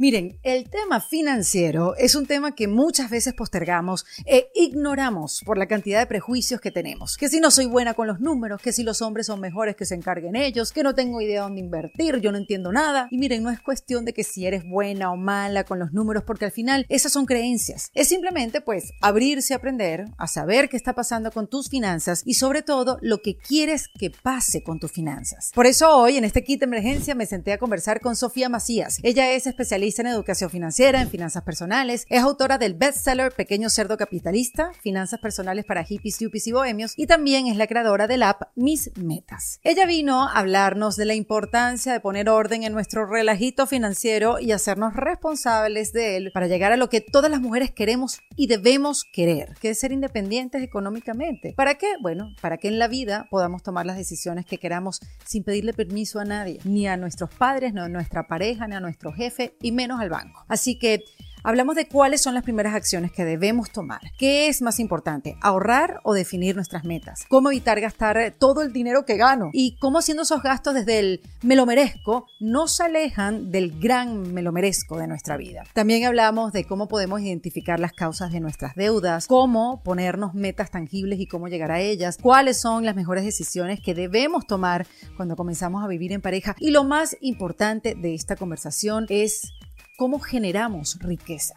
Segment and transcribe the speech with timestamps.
[0.00, 5.66] Miren, el tema financiero es un tema que muchas veces postergamos e ignoramos por la
[5.66, 7.18] cantidad de prejuicios que tenemos.
[7.18, 9.84] Que si no soy buena con los números, que si los hombres son mejores que
[9.84, 13.08] se encarguen ellos, que no tengo idea dónde invertir, yo no entiendo nada.
[13.10, 16.24] Y miren, no es cuestión de que si eres buena o mala con los números,
[16.26, 17.90] porque al final esas son creencias.
[17.92, 22.36] Es simplemente pues abrirse a aprender, a saber qué está pasando con tus finanzas y
[22.36, 25.50] sobre todo lo que quieres que pase con tus finanzas.
[25.54, 28.98] Por eso hoy en este kit emergencia me senté a conversar con Sofía Macías.
[29.02, 32.06] Ella es especialista en educación financiera, en finanzas personales.
[32.08, 36.94] Es autora del bestseller Pequeño Cerdo Capitalista, Finanzas Personales para Hippies, Yuppies y Bohemios.
[36.96, 39.58] Y también es la creadora del app Mis Metas.
[39.64, 44.52] Ella vino a hablarnos de la importancia de poner orden en nuestro relajito financiero y
[44.52, 49.04] hacernos responsables de él para llegar a lo que todas las mujeres queremos y debemos
[49.04, 51.52] querer, que es ser independientes económicamente.
[51.56, 51.94] ¿Para qué?
[52.00, 56.20] Bueno, para que en la vida podamos tomar las decisiones que queramos sin pedirle permiso
[56.20, 59.72] a nadie, ni a nuestros padres, ni a nuestra pareja, ni a nuestro jefe, y
[59.80, 60.44] menos al banco.
[60.48, 61.04] Así que
[61.42, 64.00] Hablamos de cuáles son las primeras acciones que debemos tomar.
[64.18, 65.38] ¿Qué es más importante?
[65.40, 67.24] ¿Ahorrar o definir nuestras metas?
[67.28, 69.48] ¿Cómo evitar gastar todo el dinero que gano?
[69.54, 74.42] Y cómo haciendo esos gastos desde el me lo merezco nos alejan del gran me
[74.42, 75.64] lo merezco de nuestra vida.
[75.72, 81.20] También hablamos de cómo podemos identificar las causas de nuestras deudas, cómo ponernos metas tangibles
[81.20, 85.82] y cómo llegar a ellas, cuáles son las mejores decisiones que debemos tomar cuando comenzamos
[85.82, 86.54] a vivir en pareja.
[86.58, 89.54] Y lo más importante de esta conversación es
[90.00, 91.56] cómo generamos riqueza.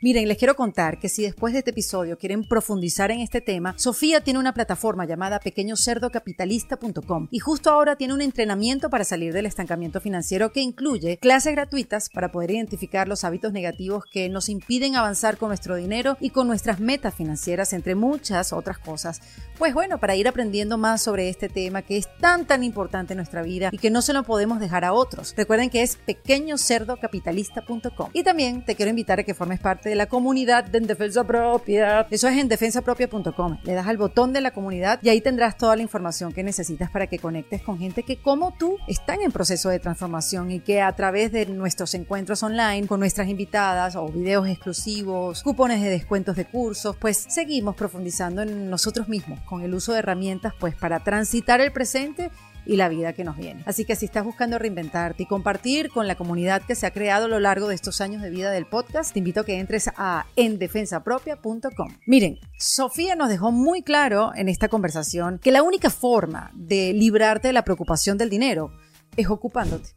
[0.00, 3.74] Miren, les quiero contar que si después de este episodio quieren profundizar en este tema,
[3.76, 9.46] Sofía tiene una plataforma llamada pequeñocerdocapitalista.com y justo ahora tiene un entrenamiento para salir del
[9.46, 14.94] estancamiento financiero que incluye clases gratuitas para poder identificar los hábitos negativos que nos impiden
[14.94, 19.20] avanzar con nuestro dinero y con nuestras metas financieras, entre muchas otras cosas.
[19.58, 23.16] Pues bueno, para ir aprendiendo más sobre este tema que es tan tan importante en
[23.16, 25.34] nuestra vida y que no se lo podemos dejar a otros.
[25.36, 28.10] Recuerden que es pequeñocerdocapitalista.com.
[28.12, 31.24] Y también te quiero invitar a que formes parte de la comunidad de En Defensa
[31.24, 32.06] Propia.
[32.10, 33.58] Eso es en defensapropia.com.
[33.64, 36.90] Le das al botón de la comunidad y ahí tendrás toda la información que necesitas
[36.90, 40.82] para que conectes con gente que como tú están en proceso de transformación y que
[40.82, 46.36] a través de nuestros encuentros online con nuestras invitadas o videos exclusivos, cupones de descuentos
[46.36, 51.00] de cursos, pues seguimos profundizando en nosotros mismos con el uso de herramientas pues para
[51.00, 52.30] transitar el presente
[52.68, 53.62] y la vida que nos viene.
[53.66, 57.24] Así que si estás buscando reinventarte y compartir con la comunidad que se ha creado
[57.24, 59.88] a lo largo de estos años de vida del podcast, te invito a que entres
[59.96, 61.96] a endefensapropia.com.
[62.06, 67.48] Miren, Sofía nos dejó muy claro en esta conversación que la única forma de librarte
[67.48, 68.70] de la preocupación del dinero
[69.16, 69.88] es ocupándote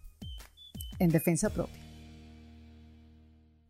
[0.98, 1.76] en defensa propia.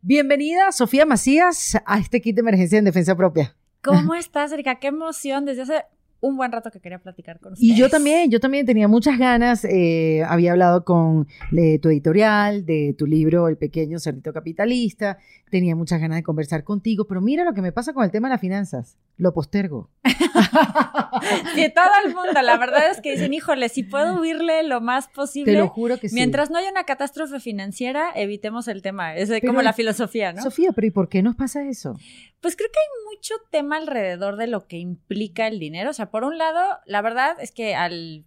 [0.00, 3.56] Bienvenida, Sofía Macías, a este kit de emergencia en defensa propia.
[3.82, 4.76] ¿Cómo estás, Erika?
[4.76, 5.44] Qué emoción.
[5.44, 5.84] Desde hace
[6.22, 7.72] un buen rato que quería platicar con ustedes.
[7.72, 12.64] Y yo también, yo también tenía muchas ganas, eh, había hablado con de tu editorial,
[12.64, 15.18] de tu libro El pequeño cerdito capitalista,
[15.50, 18.28] tenía muchas ganas de conversar contigo, pero mira lo que me pasa con el tema
[18.28, 19.90] de las finanzas, lo postergo.
[21.54, 25.08] que todo el mundo, la verdad es que dicen, híjole, si puedo huirle lo más
[25.08, 25.52] posible.
[25.52, 26.14] Te lo juro que sí.
[26.14, 30.40] Mientras no haya una catástrofe financiera, evitemos el tema, es como la filosofía, ¿no?
[30.40, 31.96] Sofía, pero ¿y por qué nos pasa eso?
[32.42, 35.90] Pues creo que hay mucho tema alrededor de lo que implica el dinero.
[35.90, 38.26] O sea, por un lado, la verdad es que al,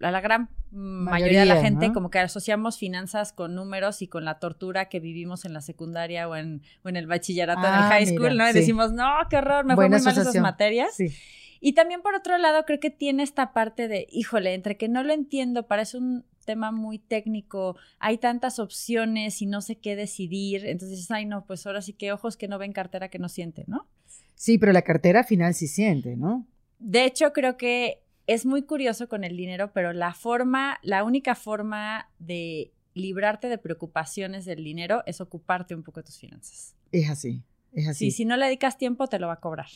[0.00, 4.24] a la gran mayoría, de la gente como que asociamos finanzas con números y con
[4.24, 7.80] la tortura que vivimos en la secundaria o en, o en el bachillerato, en el
[7.80, 8.48] ah, high school, ¿no?
[8.48, 10.94] Y decimos, no, qué horror, me fue muy mal esas materias.
[10.94, 11.14] Sí.
[11.60, 15.02] Y también por otro lado, creo que tiene esta parte de, híjole, entre que no
[15.02, 20.64] lo entiendo, parece un tema muy técnico, hay tantas opciones y no sé qué decidir,
[20.64, 23.28] entonces dices, ay no, pues ahora sí que ojos que no ven cartera que no
[23.28, 23.86] siente, ¿no?
[24.34, 26.46] Sí, pero la cartera al final sí siente, ¿no?
[26.78, 31.34] De hecho, creo que es muy curioso con el dinero, pero la forma, la única
[31.34, 36.74] forma de librarte de preocupaciones del dinero es ocuparte un poco de tus finanzas.
[36.92, 37.42] Es así,
[37.72, 38.06] es así.
[38.06, 39.68] Sí, si no le dedicas tiempo, te lo va a cobrar.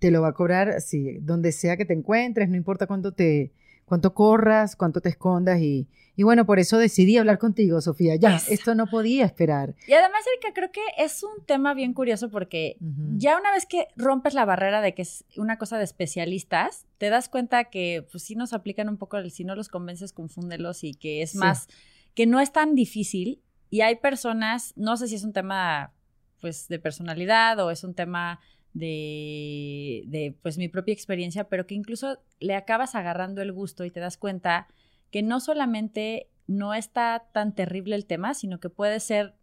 [0.00, 3.52] Te lo va a cobrar, sí, donde sea que te encuentres, no importa cuánto te,
[3.84, 8.16] cuánto corras, cuánto te escondas y, y bueno, por eso decidí hablar contigo, Sofía.
[8.16, 9.74] Ya, esto no podía esperar.
[9.86, 12.76] Y además, Erika, creo que es un tema bien curioso porque
[13.16, 17.10] ya una vez que rompes la barrera de que es una cosa de especialistas, te
[17.10, 20.84] das cuenta que pues sí nos aplican un poco el si no los convences, confúndelos
[20.84, 21.68] y que es más,
[22.14, 25.92] que no es tan difícil y hay personas, no sé si es un tema
[26.40, 28.38] pues de personalidad o es un tema
[28.74, 33.90] de, de, pues mi propia experiencia, pero que incluso le acabas agarrando el gusto y
[33.90, 34.68] te das cuenta
[35.10, 39.34] que no solamente no está tan terrible el tema, sino que puede ser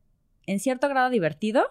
[0.46, 1.66] en cierto grado divertido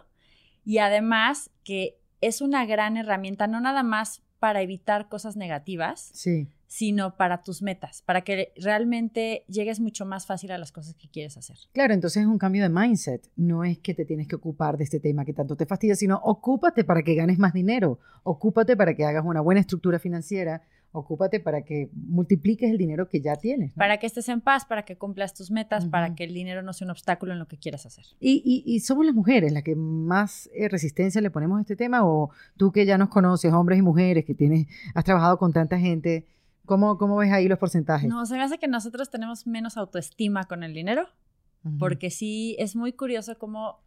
[0.65, 6.49] y además que es una gran herramienta, no nada más para evitar cosas negativas, sí.
[6.70, 11.08] Sino para tus metas, para que realmente llegues mucho más fácil a las cosas que
[11.08, 11.56] quieres hacer.
[11.72, 13.28] Claro, entonces es un cambio de mindset.
[13.34, 16.20] No es que te tienes que ocupar de este tema que tanto te fastidia, sino
[16.22, 20.62] ocúpate para que ganes más dinero, ocúpate para que hagas una buena estructura financiera,
[20.93, 23.73] ocúpate para que multipliques el dinero que ya tienes.
[23.73, 26.73] Para que estés en paz, para que cumplas tus metas, para que el dinero no
[26.73, 28.05] sea un obstáculo en lo que quieras hacer.
[28.20, 32.06] ¿Y, somos las mujeres las que más eh, resistencia le ponemos a este tema?
[32.06, 35.76] ¿O tú que ya nos conoces, hombres y mujeres, que tienes, has trabajado con tanta
[35.76, 36.26] gente,
[36.67, 38.09] ¿Cómo, ¿Cómo ves ahí los porcentajes?
[38.09, 41.09] No, se me hace que nosotros tenemos menos autoestima con el dinero,
[41.79, 43.81] porque sí es muy curioso cómo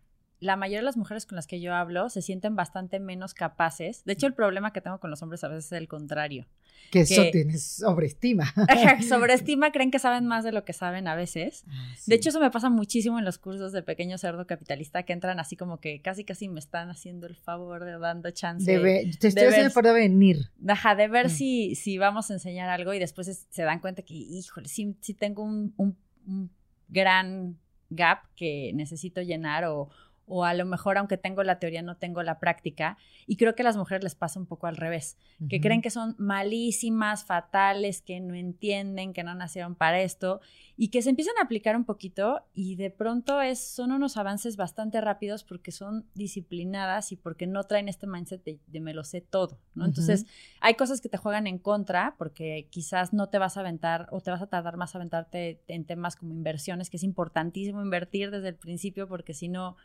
[0.43, 4.03] la mayoría de las mujeres con las que yo hablo se sienten bastante menos capaces.
[4.03, 6.45] De hecho, el problema que tengo con los hombres a veces es el contrario.
[6.91, 8.53] Que eso tienes sobreestima.
[9.07, 11.63] sobreestima, creen que saben más de lo que saben a veces.
[11.69, 15.13] Ah, de hecho, eso me pasa muchísimo en los cursos de pequeño cerdo capitalista que
[15.13, 18.79] entran así como que casi casi me están haciendo el favor de dando chance.
[18.79, 20.51] De te estoy haciendo el favor de venir.
[20.67, 21.29] Ajá, de ver mm.
[21.29, 25.13] si, si vamos a enseñar algo y después se dan cuenta que, híjole, sí, sí
[25.13, 26.51] tengo un, un
[26.89, 27.57] gran
[27.89, 29.89] gap que necesito llenar o,
[30.25, 32.97] o a lo mejor aunque tengo la teoría no tengo la práctica
[33.27, 35.17] y creo que a las mujeres les pasa un poco al revés,
[35.49, 40.41] que creen que son malísimas, fatales, que no entienden, que no nacieron para esto
[40.75, 44.57] y que se empiezan a aplicar un poquito y de pronto es, son unos avances
[44.57, 49.21] bastante rápidos porque son disciplinadas y porque no traen este mindset de, me lo sé
[49.21, 49.85] todo, ¿no?
[49.85, 50.25] Entonces
[50.61, 54.21] hay cosas que te juegan en contra porque quizás no te vas a aventar o
[54.21, 58.31] te vas a tardar más a aventarte en temas como inversiones, que es importantísimo invertir
[58.31, 59.75] desde el principio porque si no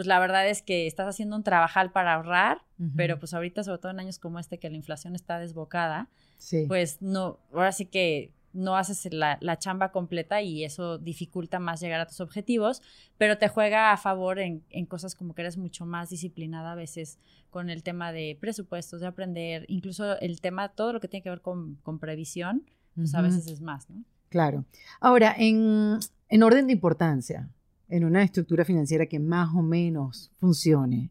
[0.00, 2.62] pues la verdad es que estás haciendo un trabajal para ahorrar,
[2.96, 6.08] pero pues ahorita, sobre todo en años como este, que la inflación está desbocada,
[6.68, 12.00] pues no, ahora sí que no haces la, chamba completa y eso dificulta más llegar
[12.00, 12.80] a tus objetivos,
[13.18, 17.18] pero te juega a favor en, cosas como que eres mucho más disciplinada a veces
[17.50, 21.28] con el tema de presupuestos, de aprender, incluso el tema, todo lo que tiene que
[21.28, 22.64] ver con, previsión,
[22.94, 24.02] pues a veces es más, ¿no?
[24.30, 24.64] Claro.
[24.98, 25.98] Ahora, en,
[26.30, 27.50] en orden de importancia,
[27.90, 31.10] en una estructura financiera que más o menos funcione,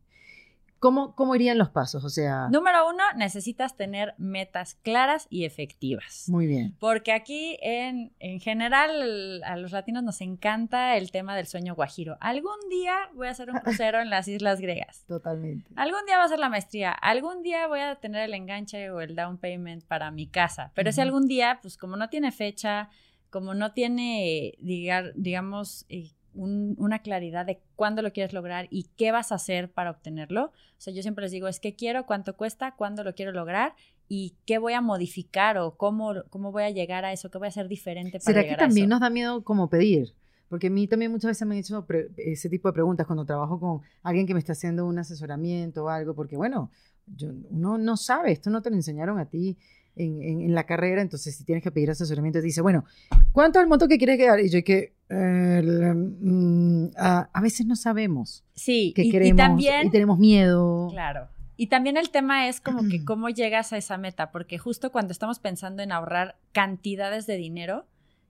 [0.79, 2.03] ¿cómo, cómo irían los pasos?
[2.03, 2.47] O sea...
[2.49, 6.25] Número uno, necesitas tener metas claras y efectivas.
[6.27, 6.75] Muy bien.
[6.79, 12.17] Porque aquí, en, en general, a los latinos nos encanta el tema del sueño guajiro.
[12.21, 15.03] Algún día voy a hacer un crucero en las islas griegas.
[15.07, 15.69] Totalmente.
[15.75, 16.91] Algún día va a ser la maestría.
[16.91, 20.71] Algún día voy a tener el enganche o el down payment para mi casa.
[20.75, 22.89] Pero ese algún día, pues como no tiene fecha,
[23.29, 25.85] como no tiene, digamos,
[26.33, 30.45] una claridad de cuándo lo quieres lograr y qué vas a hacer para obtenerlo.
[30.45, 33.73] O sea, yo siempre les digo, es qué quiero, cuánto cuesta, cuándo lo quiero lograr
[34.07, 37.45] y qué voy a modificar o cómo, cómo voy a llegar a eso, qué voy
[37.45, 40.13] a hacer diferente para ¿Será que también nos da miedo como pedir?
[40.49, 41.85] Porque a mí también muchas veces me han hecho
[42.17, 45.89] ese tipo de preguntas cuando trabajo con alguien que me está haciendo un asesoramiento o
[45.89, 46.71] algo, porque bueno,
[47.05, 49.57] yo, uno no sabe, esto no te lo enseñaron a ti
[49.95, 52.85] en, la carrera, entonces si tienes que pedir asesoramiento, te dice, bueno,
[53.31, 54.39] ¿cuánto es el monto que quieres quedar?
[54.39, 60.19] Y yo que mm, a, veces no sabemos sí, qué queremos y, también, y tenemos
[60.19, 60.87] miedo.
[60.91, 61.27] Claro.
[61.57, 65.11] Y también el tema es como que cómo llegas a esa meta, porque justo cuando
[65.11, 67.85] estamos pensando en ahorrar cantidades de dinero,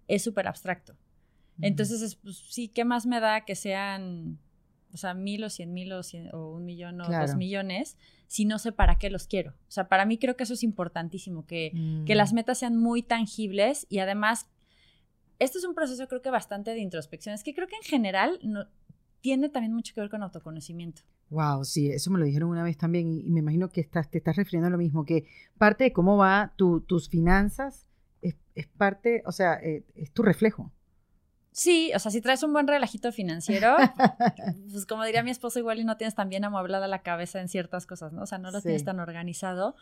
[0.08, 0.96] es súper abstracto.
[1.62, 4.40] Entonces, pues, sí, ¿qué más me da que sean,
[4.94, 7.98] o sea, mil o cien mil o, o un millón o dos millones?
[8.30, 9.52] si no sé para qué los quiero.
[9.68, 11.74] O sea, para mí creo que eso es importantísimo, que,
[12.06, 12.36] que las mm.
[12.36, 14.48] metas sean muy tangibles y además,
[15.40, 17.34] esto es un proceso creo que bastante de introspección.
[17.34, 18.68] Es que creo que en general no,
[19.22, 21.02] tiene también mucho que ver con autoconocimiento.
[21.30, 24.18] Wow, sí, eso me lo dijeron una vez también y, me imagino que estás, te
[24.18, 25.26] estás refiriendo a lo mismo, que
[25.58, 27.88] parte de cómo va tu, tus finanzas
[28.22, 30.72] es, es, parte, o sea, eh, es tu reflejo.
[31.52, 33.76] Sí, o sea, si traes un buen relajito financiero,
[34.72, 37.50] pues como diría mi esposo, igual y no tienes tan bien amueblada la cabeza en
[37.50, 38.24] ciertas cosas, ¿no?
[38.24, 39.76] O sea, no lo tienes tan organizado,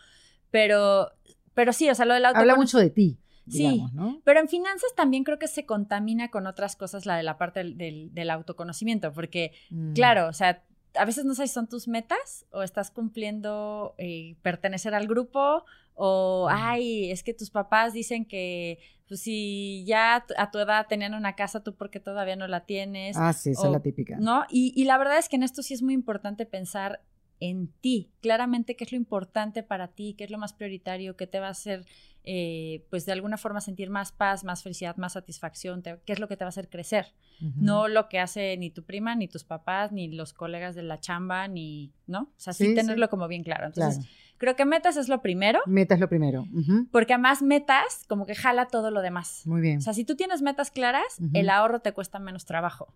[0.52, 1.12] pero,
[1.54, 2.40] pero sí, o sea, lo del auto...
[2.40, 3.20] Habla mucho de ti.
[3.50, 4.22] Sí, ¿no?
[4.24, 7.64] pero en finanzas también creo que se contamina con otras cosas la de la parte
[7.64, 9.94] del, del, autoconocimiento, porque, mm.
[9.94, 10.64] claro, o sea,
[10.96, 15.64] a veces no sabes si son tus metas o estás cumpliendo eh, pertenecer al grupo
[15.94, 21.14] o, ay, es que tus papás dicen que pues si ya a tu edad tenían
[21.14, 23.16] una casa, tú porque todavía no la tienes.
[23.18, 24.18] Ah, sí, esa es la típica.
[24.20, 24.44] ¿No?
[24.50, 27.02] Y, y, la verdad es que en esto sí es muy importante pensar
[27.40, 31.28] en ti, claramente qué es lo importante para ti, qué es lo más prioritario, qué
[31.28, 31.86] te va a hacer,
[32.30, 36.28] eh, pues de alguna forma sentir más paz, más felicidad, más satisfacción, qué es lo
[36.28, 37.14] que te va a hacer crecer,
[37.56, 41.00] no lo que hace ni tu prima, ni tus papás, ni los colegas de la
[41.00, 42.24] chamba, ni, ¿no?
[42.24, 43.68] O sea, sí, tenerlo como bien claro.
[43.68, 44.06] Entonces,
[44.38, 45.62] Creo que metas es lo primero.
[45.66, 46.46] Metas es lo primero.
[46.92, 49.42] Porque además metas como que jala todo lo demás.
[49.46, 49.80] Muy bien.
[49.80, 52.94] O sea, si tú tienes metas claras, el ahorro te cuesta menos trabajo.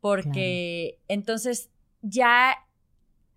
[0.00, 1.70] Porque entonces
[2.02, 2.56] ya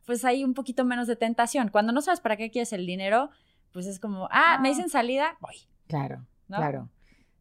[0.05, 1.69] pues hay un poquito menos de tentación.
[1.69, 3.29] Cuando no sabes para qué quieres el dinero,
[3.73, 5.55] pues es como, ah, me dicen salida, voy.
[5.87, 6.25] Claro.
[6.47, 6.57] ¿no?
[6.57, 6.89] Claro.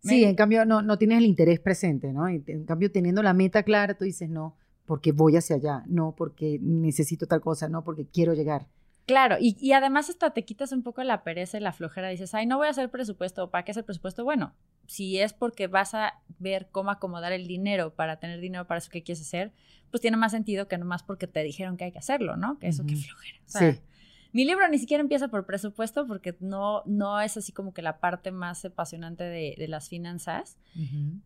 [0.03, 2.27] Sí, en cambio no, no tienes el interés presente, ¿no?
[2.27, 6.59] En cambio, teniendo la meta clara, tú dices, no, porque voy hacia allá, no porque
[6.61, 8.67] necesito tal cosa, no porque quiero llegar.
[9.07, 12.09] Claro, y, y, además hasta te quitas un poco la pereza y la flojera.
[12.09, 13.51] Dices, ay, no voy a hacer presupuesto.
[13.51, 14.25] ¿Para qué hacer presupuesto?
[14.25, 14.55] Bueno,
[14.87, 18.91] si es porque vas a ver cómo acomodar el dinero para tener dinero para eso
[18.91, 19.53] que quieres hacer,
[19.91, 22.59] pues tiene más sentido que nomás porque te dijeron que hay que hacerlo, ¿no?
[22.59, 23.39] Que eso, que flojera.
[23.47, 23.81] sí.
[24.33, 27.99] Mi libro ni siquiera empieza por presupuesto porque no, no es así como que la
[28.01, 30.57] parte más apasionante de, las finanzas.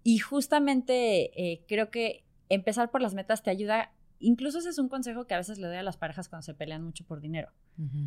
[0.02, 4.88] Y justamente eh, creo que empezar por las metas te ayuda incluso ese es un
[4.88, 7.50] consejo que a veces le doy a las parejas cuando se pelean mucho por dinero.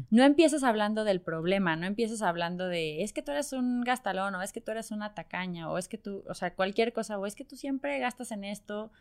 [0.09, 4.33] No empieces hablando del problema, no empieces hablando de es que tú eres un gastalón
[4.33, 7.19] o es que tú eres una tacaña o es que tú, o sea, cualquier cosa
[7.19, 8.91] o es que tú siempre gastas en esto.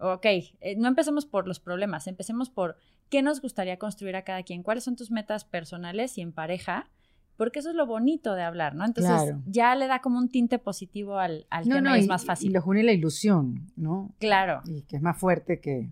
[0.00, 2.76] Ok, eh, no empecemos por los problemas, empecemos por
[3.08, 6.88] qué nos gustaría construir a cada quien, cuáles son tus metas personales y en pareja,
[7.36, 8.84] porque eso es lo bonito de hablar, ¿no?
[8.84, 12.50] Entonces ya le da como un tinte positivo al, al tema y es más fácil.
[12.50, 14.14] Y los une la ilusión, ¿no?
[14.18, 14.62] Claro.
[14.66, 15.90] Y que es más fuerte que,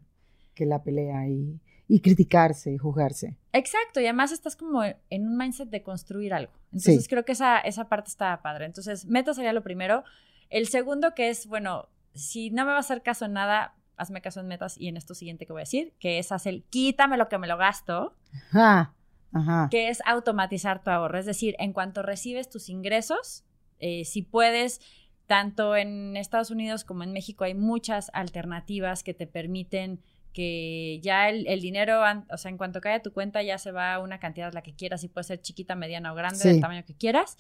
[0.55, 3.37] que la pelea y, y criticarse y juzgarse.
[3.53, 6.53] Exacto, y además estás como en un mindset de construir algo.
[6.71, 8.67] Entonces creo que esa, esa parte está padre.
[8.67, 10.05] Entonces, meta sería lo primero.
[10.51, 14.21] El segundo que es, bueno, si no me va a hacer caso en nada, hazme
[14.21, 17.17] caso en metas y en esto siguiente que voy a decir, que es hacer, quítame
[17.17, 18.15] lo que me lo gasto,
[18.51, 18.95] ajá,
[19.33, 19.69] ajá.
[19.71, 21.19] que es automatizar tu ahorro.
[21.19, 23.45] Es decir, en cuanto recibes tus ingresos,
[23.81, 24.81] eh, si puedes,
[25.27, 30.01] tanto en Estados Unidos como en México hay muchas alternativas que te permiten
[30.33, 32.01] que ya el, dinero,
[32.31, 34.75] o sea, en cuanto cae a tu cuenta ya se va una cantidad la que
[34.75, 37.37] quieras y puede ser chiquita, mediana o grande, del tamaño que quieras.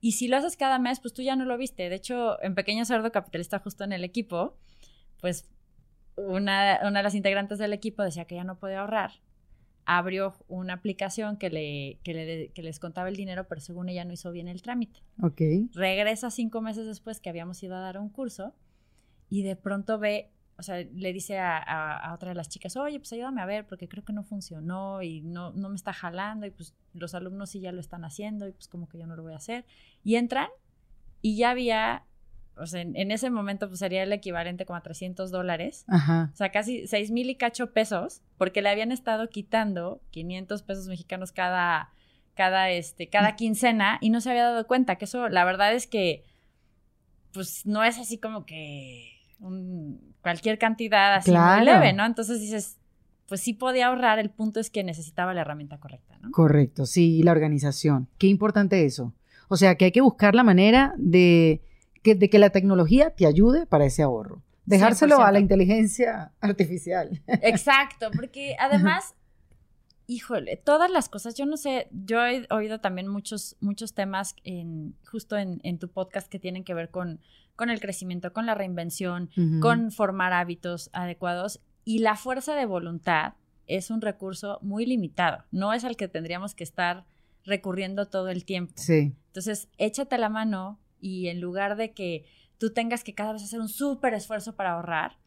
[0.00, 1.88] Y si lo haces cada mes, pues tú ya no lo viste.
[1.88, 4.58] De hecho, en Pequeño Cerdo Capitalista, justo en el equipo,
[5.20, 5.48] pues
[6.16, 9.12] una, una de las integrantes del equipo decía que ya no podía ahorrar.
[9.84, 14.04] Abrió una aplicación que, le, que, le, que les contaba el dinero, pero según ella
[14.04, 15.00] no hizo bien el trámite.
[15.20, 15.40] Ok.
[15.72, 18.54] Regresa cinco meses después que habíamos ido a dar un curso
[19.28, 23.12] y de pronto ve o sea, le dice a, otra de las chicas, oye, pues
[23.12, 26.50] ayúdame a ver, porque creo que no funcionó y no, no me está jalando y
[26.50, 29.22] pues los alumnos sí ya lo están haciendo y pues como que yo no lo
[29.22, 29.64] voy a hacer.
[30.04, 30.48] Y entran
[31.20, 32.04] y ya había,
[32.56, 36.30] o sea, en, ese momento pues sería el equivalente como a 300 dólares, Ajá.
[36.32, 40.86] o sea, casi 6 mil y cacho pesos, porque le habían estado quitando 500 pesos
[40.86, 41.90] mexicanos cada,
[42.34, 43.36] cada, este, cada mm.
[43.36, 46.24] quincena y no se había dado cuenta, que eso, la verdad es que,
[47.32, 49.12] pues no es así como que
[50.20, 52.04] cualquier cantidad así muy leve, ¿no?
[52.04, 52.78] Entonces dices,
[53.26, 56.30] pues sí podía ahorrar, el punto es que necesitaba la herramienta correcta, ¿no?
[56.30, 58.08] Correcto, sí, y la organización.
[58.18, 59.14] Qué importante eso.
[59.48, 61.62] O sea, que hay que buscar la manera de
[62.02, 64.42] que, de que la tecnología te ayude para ese ahorro.
[64.64, 67.22] Dejárselo a la inteligencia artificial.
[67.26, 69.14] Exacto, porque además,
[70.06, 74.94] híjole, todas las cosas, yo no sé, yo he oído también muchos, muchos temas en,
[75.10, 77.20] justo en, en tu podcast que tienen que ver con
[77.56, 79.30] con el crecimiento, con la reinvención,
[79.60, 81.60] con formar hábitos adecuados.
[81.84, 83.34] Y la fuerza de voluntad
[83.66, 87.04] es un recurso muy limitado, no es al que tendríamos que estar
[87.44, 88.72] recurriendo todo el tiempo.
[88.76, 89.14] Sí.
[89.28, 92.24] Entonces, échate la mano y en lugar de que
[92.56, 95.18] tú tengas que cada vez hacer un súper esfuerzo para ahorrar,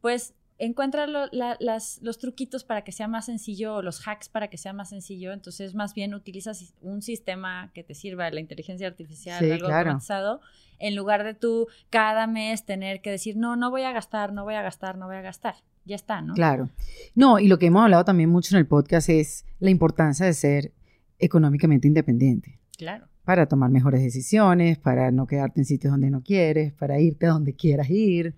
[0.00, 4.72] pues encuentra los truquitos para que sea más sencillo o los hacks para que sea
[4.72, 5.32] más sencillo.
[5.32, 10.40] Entonces, más bien utilizas un sistema que te sirva, la inteligencia artificial, algo automatizado,
[10.78, 14.44] en lugar de tú cada mes tener que decir, no, no voy a gastar, no
[14.44, 15.54] voy a gastar, no voy a gastar.
[15.86, 16.34] Ya está, ¿no?
[16.34, 16.68] Claro.
[17.14, 20.34] No, y lo que hemos hablado también mucho en el podcast es la importancia de
[20.34, 20.72] ser
[21.18, 22.58] económicamente independiente.
[22.76, 23.08] Claro.
[23.24, 27.30] Para tomar mejores decisiones, para no quedarte en sitios donde no quieres, para irte a
[27.30, 28.34] donde quieras ir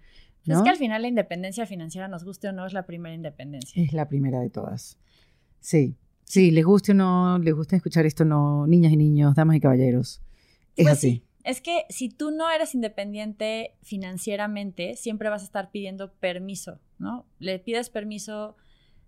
[0.46, 3.80] es que al final la independencia financiera, nos guste o no, es la primera independencia.
[3.82, 4.98] Es la primera de todas.
[5.60, 5.96] Sí.
[6.24, 9.60] Sí, les guste o no, les gusta escuchar esto no, niñas y niños, damas y
[9.60, 10.22] caballeros.
[10.76, 11.22] Es pues así.
[11.44, 17.26] Es que si tú no eres independiente financieramente, siempre vas a estar pidiendo permiso, ¿no?
[17.38, 18.56] Le pides permiso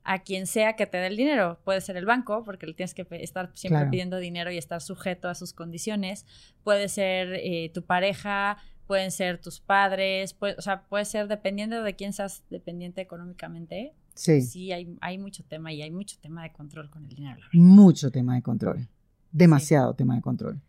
[0.04, 1.58] a quien sea que te dé el dinero.
[1.64, 5.28] Puede ser el banco, porque le tienes que estar siempre pidiendo dinero y estar sujeto
[5.28, 6.26] a sus condiciones.
[6.62, 11.96] Puede ser eh, tu pareja, pueden ser tus padres, o sea, puede ser dependiendo de
[11.96, 13.94] quién seas dependiente económicamente.
[14.14, 14.42] Sí.
[14.42, 17.40] Sí, hay, hay mucho tema y hay mucho tema de control con el dinero.
[17.52, 18.86] Mucho tema de control.
[19.32, 20.60] Demasiado tema de control.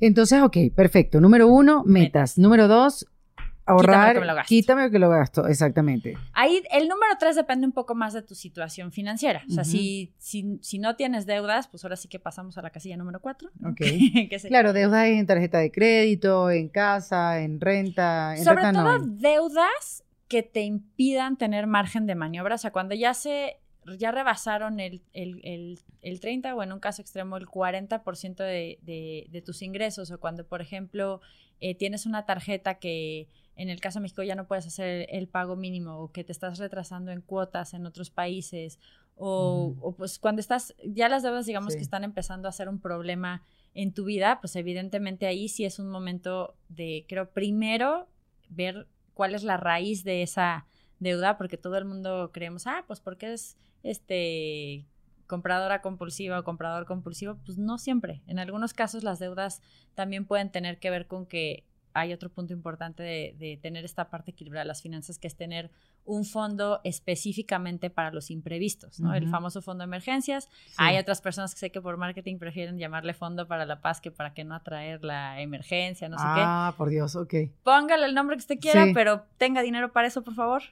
[0.00, 1.20] Entonces, ok, perfecto.
[1.20, 2.38] Número uno, metas.
[2.38, 3.06] Número dos,
[3.66, 6.16] ahorrar, quítame lo que lo gasto, exactamente.
[6.32, 9.42] Ahí el número tres depende un poco más de tu situación financiera.
[9.48, 12.96] O sea, si, si, no tienes deudas, pues ahora sí que pasamos a la casilla
[12.96, 13.50] número cuatro.
[13.64, 13.80] Ok.
[14.48, 18.34] claro, deudas en tarjeta de crédito, en casa, en renta.
[18.36, 22.56] En Sobre todo deudas que te impidan tener margen de maniobra.
[22.56, 23.60] O sea, cuando ya se
[23.98, 29.26] ya rebasaron el, el, el, 30 o en un caso extremo el 40% de, de,
[29.30, 31.20] de, tus ingresos o cuando, por ejemplo,
[31.60, 35.28] eh, tienes una tarjeta que en el caso de México ya no puedes hacer el
[35.28, 38.78] pago mínimo o que te estás retrasando en cuotas en otros países
[39.16, 42.80] o, o pues cuando estás, ya las deudas digamos que están empezando a ser un
[42.80, 43.42] problema
[43.74, 48.08] en tu vida, pues evidentemente ahí sí es un momento de, creo, primero
[48.48, 50.66] ver cuál es la raíz de esa
[51.00, 54.86] deuda, porque todo el mundo creemos, ah, pues porque es este
[55.26, 58.22] compradora compulsiva o comprador compulsivo, pues no siempre.
[58.26, 59.62] En algunos casos las deudas
[59.94, 64.32] también pueden tener que ver con que hay otro punto importante de, tener esta parte
[64.32, 65.70] equilibrada de las finanzas, que es tener
[66.04, 69.14] un fondo específicamente para los imprevistos, ¿no?
[69.14, 70.50] El famoso fondo de emergencias.
[70.76, 74.10] Hay otras personas que sé que por marketing prefieren llamarle fondo para la paz que
[74.10, 76.40] para que no atraer la emergencia, no sé qué.
[76.42, 77.34] Ah, por Dios, ok.
[77.62, 80.62] Póngale el nombre que usted quiera, pero tenga dinero para eso, por favor,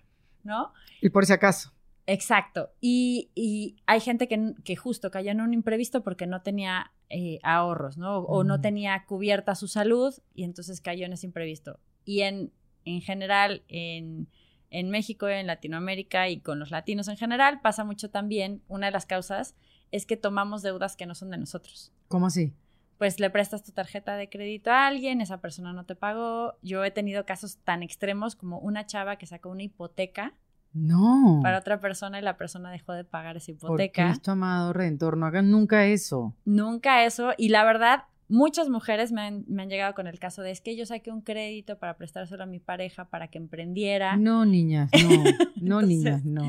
[0.42, 0.72] ¿no?
[1.00, 1.72] Y por si acaso.
[2.06, 2.70] Exacto.
[2.80, 7.98] Y, hay gente que, que, justo cayó en un imprevisto porque no tenía eh, ahorros,
[7.98, 8.18] ¿no?
[8.18, 11.78] O no tenía cubierta su salud y entonces cayó en ese imprevisto.
[12.04, 12.52] Y en,
[12.84, 14.28] en general, en,
[14.70, 18.92] en México, en Latinoamérica y con los latinos en general, pasa mucho también, una de
[18.92, 19.54] las causas
[19.90, 21.92] es que tomamos deudas que no son de nosotros.
[22.08, 22.54] ¿Cómo así?
[22.98, 26.54] Pues le prestas tu tarjeta de crédito a alguien, esa persona no te pagó.
[26.62, 30.34] Yo he tenido casos tan extremos como una chava que sacó una hipoteca
[30.74, 31.40] no.
[31.42, 34.02] Para otra persona y la persona dejó de pagar esa hipoteca.
[34.02, 36.34] ¿Por Cristo amado redentor, no hagan nunca eso.
[36.44, 37.32] Nunca eso.
[37.36, 40.86] Y la verdad, muchas mujeres me han, llegado con el caso de es que yo
[40.86, 44.16] saqué un crédito para prestárselo a mi pareja para que emprendiera.
[44.16, 45.08] No, niñas, no.
[45.62, 46.42] No, niñas, no.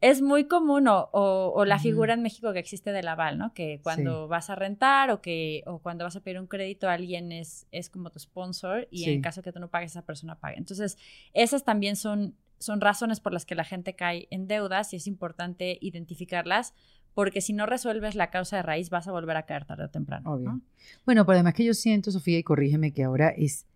[0.00, 3.52] Es muy común, o, o, la figura en México que existe del aval, ¿no?
[3.52, 7.32] Que cuando vas a rentar o que o cuando vas a pedir un crédito, alguien
[7.32, 10.54] es, es como tu sponsor y en caso que tú no pagues, esa persona paga.
[10.56, 10.96] Entonces,
[11.34, 15.06] esas también son son razones por las que la gente cae en deudas y es
[15.06, 16.74] importante identificarlas
[17.14, 19.90] porque si no resuelves la causa de raíz vas a volver a caer tarde o
[19.90, 20.34] temprano.
[20.34, 20.60] Obvio.
[21.04, 23.66] Bueno, pero además que yo siento, Sofía, y corrígeme, que ahora es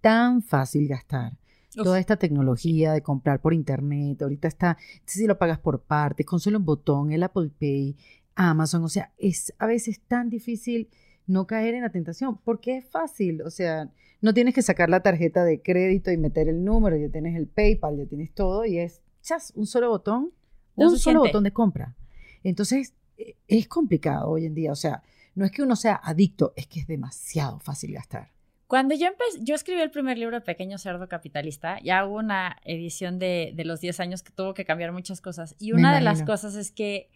[0.00, 1.32] tan fácil gastar.
[1.74, 6.38] Toda esta tecnología de comprar por internet, ahorita está, si lo pagas por partes, con
[6.38, 7.96] solo un botón, el Apple Pay,
[8.34, 10.88] Amazon, o sea, es a veces tan difícil
[11.26, 13.90] no caer en la tentación, porque es fácil, o sea,
[14.22, 17.48] no tienes que sacar la tarjeta de crédito y meter el número, ya tienes el
[17.48, 20.32] PayPal, ya tienes todo y es chas, un solo botón,
[20.76, 21.96] un solo botón de compra.
[22.44, 25.02] Entonces, e, es complicado hoy en día, o sea,
[25.34, 28.30] no es que uno sea adicto, es que es demasiado fácil gastar.
[28.68, 32.56] Cuando yo empecé, yo escribí el primer libro de Pequeño Cerdo Capitalista, ya hubo una
[32.64, 35.56] edición de, de los 10 años que tuvo que cambiar muchas cosas.
[35.58, 37.10] Y una de las cosas es que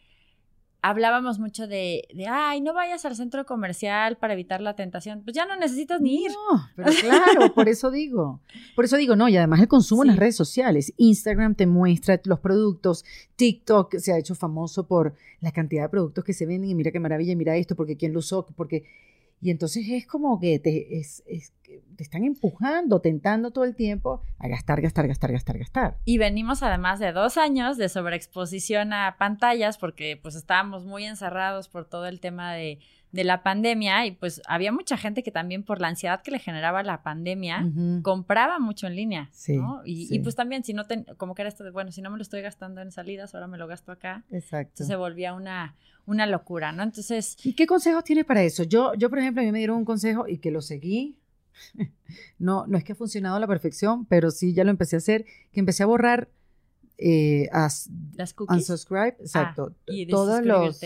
[0.88, 5.22] hablábamos mucho de, de, ay, no vayas al centro comercial para evitar la tentación.
[5.22, 6.30] Pues ya no necesitas ni ir.
[6.30, 8.40] No, pero claro, por eso digo.
[8.76, 10.92] Por eso digo, no, y además el consumo en las redes sociales.
[10.96, 16.24] Instagram te muestra los productos, TikTok se ha hecho famoso por la cantidad de productos
[16.24, 18.84] que se venden y mira qué maravilla, mira esto, porque quién lo usó, porque
[19.40, 24.48] y entonces es como que te, es, te están empujando, tentando todo el tiempo a
[24.48, 25.98] gastar, gastar, gastar, gastar, gastar.
[26.04, 31.68] Y venimos además de dos años de sobreexposición a pantallas porque pues estábamos muy encerrados
[31.68, 32.78] por todo el tema de
[33.16, 36.38] de la pandemia y pues había mucha gente que también por la ansiedad que le
[36.38, 37.66] generaba la pandemia
[38.02, 39.82] compraba mucho en línea, ¿no?
[39.84, 40.84] Y, pues también si no,
[41.16, 43.46] como que era esto de, bueno, si no me lo estoy gastando en salidas, ahora
[43.46, 44.24] me lo gasto acá.
[44.30, 44.68] Exacto.
[44.68, 45.74] Entonces se volvía una,
[46.06, 46.82] una locura, ¿no?
[46.82, 47.36] Entonces...
[47.44, 48.62] ¿Y qué consejos tienes para eso?
[48.62, 51.18] Yo, yo, por ejemplo, a mí me dieron un consejo y que lo seguí.
[52.38, 54.98] no, no es que ha funcionado a la perfección, pero sí ya lo empecé a
[54.98, 56.28] hacer, que empecé a borrar
[56.98, 58.58] eh, as, las cookies.
[58.58, 59.72] Unsubscribe, exacto.
[59.72, 60.80] Ah, y todos los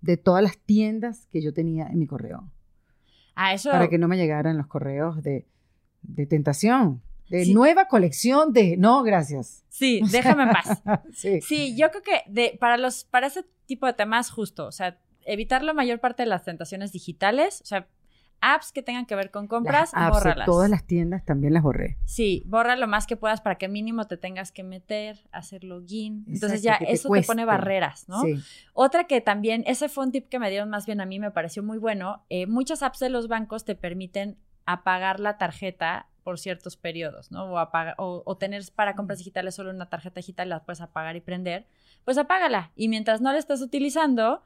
[0.00, 2.50] de todas las tiendas que yo tenía en mi correo.
[3.34, 3.70] Ah, eso.
[3.70, 5.46] Para que no me llegaran los correos de,
[6.02, 7.00] de tentación.
[7.30, 8.76] De nueva colección de.
[8.76, 9.64] No, gracias.
[9.70, 10.82] Sí, déjame en paz.
[11.14, 11.40] sí.
[11.40, 11.74] sí.
[11.74, 14.66] yo creo que de, para, los, para ese tipo de temas, justo.
[14.66, 17.60] O sea, evitar la mayor parte de las tentaciones digitales.
[17.62, 17.88] O sea,
[18.40, 20.46] apps que tengan que ver con compras, bórralas.
[20.46, 21.96] Todas las tiendas también las borré.
[22.04, 26.24] Sí, borra lo más que puedas para que mínimo te tengas que meter, hacer login.
[26.28, 28.22] Entonces ya eso te, pone barreras, ¿no?
[28.22, 28.36] Sí.
[28.74, 31.30] Otra que también, ese fue un tip que me dieron más bien a mí, me
[31.30, 32.24] pareció muy bueno.
[32.28, 37.44] Eh, muchas apps de los bancos te permiten apagar la tarjeta por ciertos periodos, ¿no?
[37.44, 41.20] O, apaga, o, tener para compras digitales solo una tarjeta digital, la puedes apagar y
[41.20, 41.66] prender,
[42.04, 42.72] pues apágala.
[42.76, 44.42] Y mientras no la estés utilizando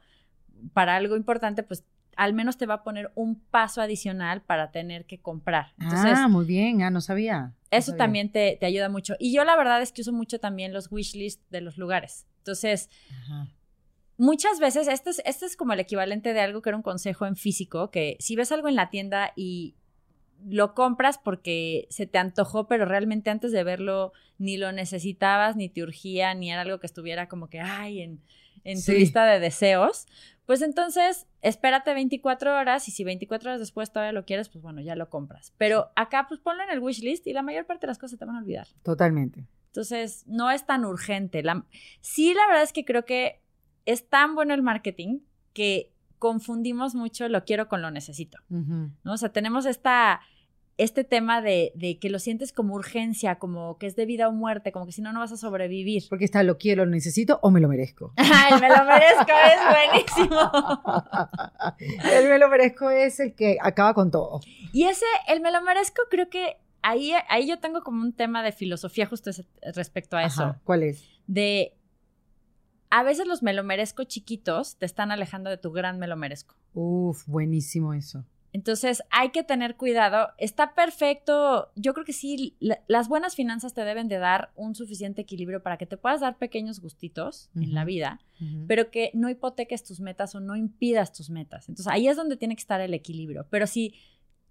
[0.73, 1.83] para algo importante, pues
[2.15, 5.73] al menos te va a poner un paso adicional para tener que comprar.
[5.79, 7.53] ah, muy bien, ah, no sabía.
[7.71, 9.15] eso también te, ayuda mucho.
[9.19, 12.27] Y yo la verdad es que uso mucho también los wish list de los lugares.
[12.39, 12.89] Entonces,
[14.17, 17.25] muchas veces, este es, este es como el equivalente de algo que era un consejo
[17.25, 19.75] en físico, que si ves algo en la tienda y
[20.47, 25.69] lo compras porque se te antojó, pero realmente antes de verlo ni lo necesitabas, ni
[25.69, 28.21] te urgía, ni era algo que estuviera como que, ay, en,
[28.63, 30.07] en tu lista de deseos,
[30.45, 34.81] pues entonces espérate 24 horas y si 24 horas después todavía lo quieres, pues bueno,
[34.81, 35.53] ya lo compras.
[35.57, 38.17] Pero acá pues ponlo en el wish list y la mayor parte de las cosas
[38.17, 38.67] te van a olvidar.
[38.83, 39.45] Totalmente.
[39.67, 41.43] Entonces, no es tan urgente.
[41.43, 41.65] La,
[42.01, 43.41] sí, la verdad es que creo que
[43.85, 45.19] es tan bueno el marketing
[45.53, 48.37] que confundimos mucho lo quiero con lo necesito.
[48.49, 49.13] ¿no?
[49.13, 50.21] O sea, tenemos esta,
[50.77, 54.71] este tema de, que lo sientes como urgencia, como que es de vida o muerte,
[54.71, 56.03] como que si no, no vas a sobrevivir.
[56.09, 58.13] Porque está lo quiero, lo necesito o me lo merezco.
[58.17, 60.51] Ay, me lo merezco, es buenísimo.
[62.13, 64.41] el me lo merezco es el que acaba con todo.
[64.73, 68.43] Y ese, el me lo merezco, creo que ahí, ahí yo tengo como un tema
[68.43, 69.31] de filosofía justo
[69.73, 70.55] respecto a eso.
[70.63, 71.03] ¿Cuál es?
[71.27, 71.78] De
[72.89, 76.15] a veces los me lo merezco chiquitos te están alejando de tu gran me lo
[76.15, 76.55] merezco.
[76.73, 78.25] Uf, buenísimo eso.
[78.51, 80.29] Entonces hay que tener cuidado.
[80.37, 81.71] Está perfecto.
[81.75, 82.55] Yo creo que sí,
[82.87, 86.37] las buenas finanzas te deben de dar un suficiente equilibrio para que te puedas dar
[86.37, 88.19] pequeños gustitos en la vida,
[88.67, 91.69] pero que no hipoteques tus metas o no impidas tus metas.
[91.69, 93.45] Entonces ahí es donde tiene que estar el equilibrio.
[93.51, 93.93] Pero si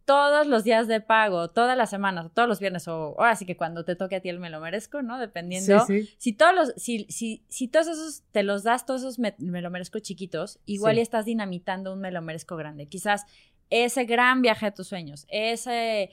[0.09, 3.44] todos los días de pago, todas las semanas, o todos los viernes, o ahora sí
[3.44, 5.18] que cuando te toque a ti el me lo merezco, ¿no?
[5.18, 5.85] Dependiendo.
[6.16, 9.71] Si todos los, si, si, si todos esos te los das, todos esos me, lo
[9.71, 12.87] merezco chiquitos, igual ya estás dinamitando un me lo merezco grande.
[12.87, 13.27] Quizás
[13.68, 16.09] ese gran viaje a tus sueños, ese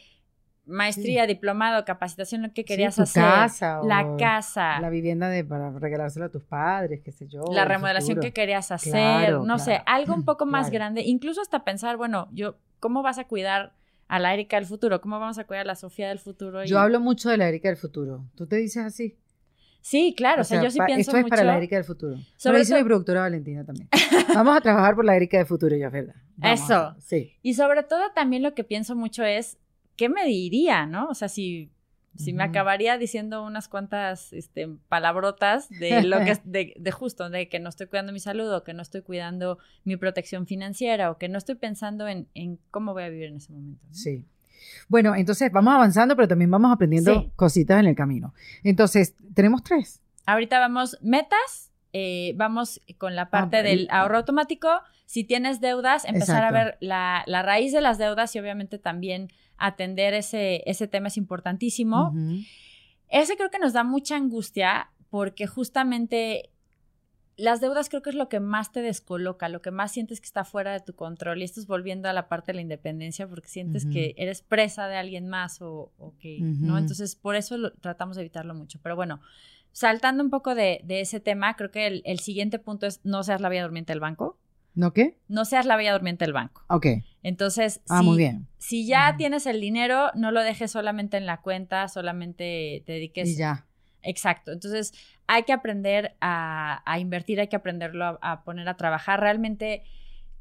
[0.65, 3.23] maestría, diplomado, capacitación, lo que querías hacer.
[3.23, 4.81] Casa, la casa.
[4.81, 7.45] La vivienda de, para regalárselo a tus padres, qué sé yo.
[7.49, 11.03] La remodelación que querías hacer, no sé, algo un poco más grande.
[11.03, 13.71] Incluso hasta pensar, bueno, yo, ¿cómo vas a cuidar
[14.07, 15.01] a la Erika del futuro?
[15.01, 16.63] ¿Cómo vamos a cuidar a la Sofía del futuro?
[16.65, 18.25] Yo hablo mucho de la Erika del futuro.
[18.35, 19.17] ¿Tú te dices así?
[19.81, 20.41] Sí, claro.
[20.41, 22.17] O, sea, yo sí pienso Esto es para la Erika del futuro.
[22.37, 23.87] Sobre dice mi productora Valentina también.
[24.33, 26.15] Vamos a trabajar por la Erika del futuro, ya, ¿verdad?
[26.41, 26.95] Eso.
[26.99, 27.33] sí.
[27.43, 29.59] Y sobre todo también lo que pienso mucho es,
[29.95, 31.07] ¿qué me diría, no?
[31.07, 31.71] O sea, si
[32.17, 37.49] si me acabaría diciendo unas cuantas este, palabrotas de lo que es de, justo, de
[37.49, 41.17] que no estoy cuidando mi salud o que no estoy cuidando mi protección financiera o
[41.17, 42.27] que no estoy pensando en,
[42.71, 43.85] cómo voy a vivir en ese momento.
[43.91, 44.25] Sí.
[44.87, 48.33] Bueno, entonces vamos avanzando, pero también vamos aprendiendo cositas en el camino.
[48.63, 50.01] Entonces, tenemos tres.
[50.25, 54.69] Ahorita vamos metas, eh, vamos con la ah, parte del ahorro automático.
[55.05, 59.29] Si tienes deudas, empezar a ver la, la, raíz de las deudas y obviamente también
[59.57, 62.13] atender ese, ese tema es importantísimo.
[63.09, 66.49] Ese creo que nos da mucha angustia porque justamente
[67.37, 70.25] las deudas creo que es lo que más te descoloca, lo que más sientes que
[70.25, 71.41] está fuera de tu control.
[71.41, 74.87] Y esto es volviendo a la parte de la independencia porque sientes que eres presa
[74.87, 76.77] de alguien más o, que, ¿no?
[76.77, 78.79] Entonces, por eso tratamos de evitarlo mucho.
[78.81, 79.19] Pero bueno,
[79.71, 83.41] saltando un poco de, ese tema, creo que el, el, siguiente punto es no seas
[83.41, 84.37] la vía durmiente del banco.
[84.73, 85.17] ¿No qué?
[85.27, 86.63] No seas la bella durmiente del banco.
[86.67, 86.87] Ok.
[87.25, 88.47] Entonces, ah, si, muy bien.
[88.59, 93.29] si ya tienes el dinero, no lo dejes solamente en la cuenta, solamente te dediques.
[93.29, 93.65] Y ya.
[94.03, 94.51] Exacto.
[94.51, 94.93] Entonces,
[95.25, 99.21] hay que aprender a, invertir, hay que aprenderlo a, poner a trabajar.
[99.21, 99.81] Realmente,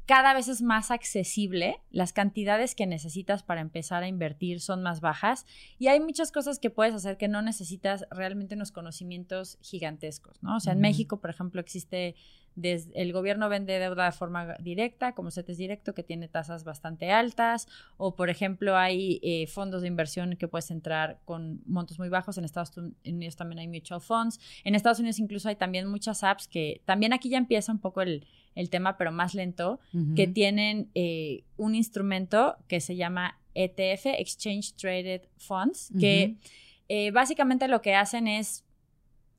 [0.05, 1.81] cada vez es más accesible.
[1.89, 5.47] Las cantidades que necesitas para empezar a invertir son más bajas.
[5.79, 10.57] Y hay muchas cosas que puedes hacer que no necesitas realmente unos conocimientos gigantescos, ¿no?
[10.57, 12.15] O sea, en México, por ejemplo, existe
[12.61, 17.67] el gobierno vende deuda de forma directa, como CETES directo, que tiene tasas bastante altas,
[17.97, 22.37] o por ejemplo hay eh, fondos de inversión que puedes entrar con montos muy bajos,
[22.37, 26.47] en Estados Unidos también hay mutual funds, en Estados Unidos incluso hay también muchas apps
[26.47, 28.25] que también aquí ya empieza un poco el,
[28.69, 29.81] tema, pero más lento,
[30.15, 36.37] que tienen eh, un instrumento que se llama ETF, Exchange Traded Funds, que
[36.87, 38.63] eh, básicamente lo que hacen es,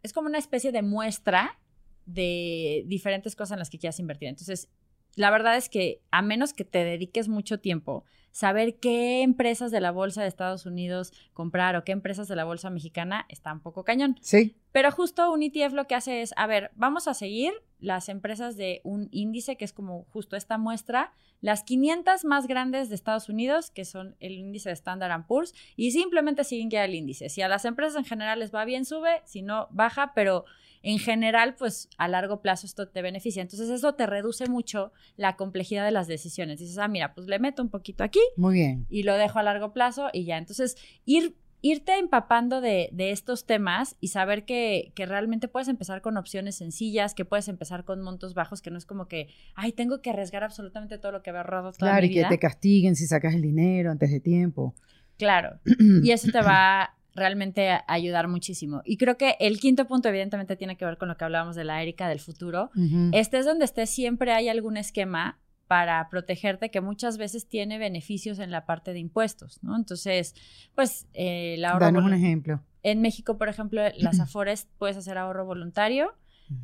[0.02, 1.58] es como una especie de muestra
[2.06, 4.28] de diferentes cosas en las que quieras invertir.
[4.28, 4.68] Entonces,
[5.16, 9.80] la verdad es que a menos que te dediques mucho tiempo, saber qué empresas de
[9.80, 13.60] la bolsa de Estados Unidos comprar o qué empresas de la bolsa mexicana está un
[13.60, 14.16] poco cañón.
[14.20, 14.56] Sí.
[14.76, 18.58] Pero justo un ETF lo que hace es, a ver, vamos a seguir las empresas
[18.58, 23.30] de un índice que es como justo esta muestra, las 500 más grandes de Estados
[23.30, 27.30] Unidos, que son el índice de Standard Poor's, y simplemente siguen ya el índice.
[27.30, 30.44] Si a las empresas en general les va bien, sube, si no, baja, pero
[30.82, 33.40] en general, pues a largo plazo esto te beneficia.
[33.40, 36.58] Entonces eso te reduce mucho la complejidad de las decisiones.
[36.60, 38.20] Dices, ah, mira, pues le meto un poquito aquí.
[38.36, 38.86] Muy bien.
[38.90, 40.36] Y lo dejo a largo plazo y ya.
[40.36, 41.34] Entonces, ir
[41.70, 47.24] irte empapando de, estos temas y saber que, realmente puedes empezar con opciones sencillas, que
[47.24, 50.98] puedes empezar con montos bajos, que no es como que, ay, tengo que arriesgar absolutamente
[50.98, 52.20] todo lo que había ahorrado toda claro, mi vida.
[52.20, 54.74] y que te castiguen si sacas el dinero antes de tiempo.
[55.18, 55.58] Claro,
[56.02, 58.82] y eso te va realmente ayudar muchísimo.
[58.84, 61.64] Y creo que el quinto punto evidentemente tiene que ver con lo que hablábamos de
[61.64, 62.70] la Erika del futuro.
[63.12, 68.50] Estés donde estés, siempre hay algún esquema para protegerte que muchas veces tiene beneficios en
[68.50, 69.76] la parte de impuestos, ¿no?
[69.76, 70.34] Entonces,
[70.74, 71.84] pues eh, el ahorro...
[71.84, 72.60] Danos un ejemplo.
[72.82, 76.14] En México, por ejemplo, las Afores puedes hacer ahorro voluntario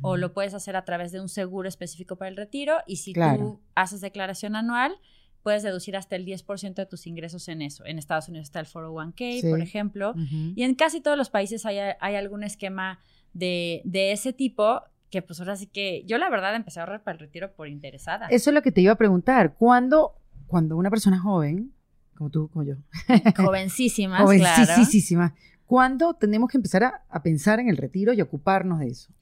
[0.01, 3.11] o lo puedes hacer a través de un seguro específico para el retiro y si
[3.11, 4.95] tú haces declaración anual,
[5.41, 7.85] puedes deducir hasta el 10% de tus ingresos en eso.
[7.85, 10.15] En Estados Unidos está el 401k, por ejemplo,
[10.55, 11.79] y en casi todos los países hay,
[12.15, 12.99] algún esquema
[13.33, 14.81] de, de, ese tipo
[15.13, 17.67] que pues ahora sí que yo la verdad empecé a ahorrar para el retiro por
[17.67, 18.25] interesada.
[18.31, 19.53] Eso es lo que te iba a preguntar.
[19.53, 20.15] ¿Cuándo,
[20.47, 21.71] cuando una persona joven,
[22.15, 22.77] como tú, como yo,
[23.37, 25.33] jovencísimas, jovencísimas,
[25.67, 29.13] ¿cuándo tenemos que empezar a, pensar en el retiro y ocuparnos de eso?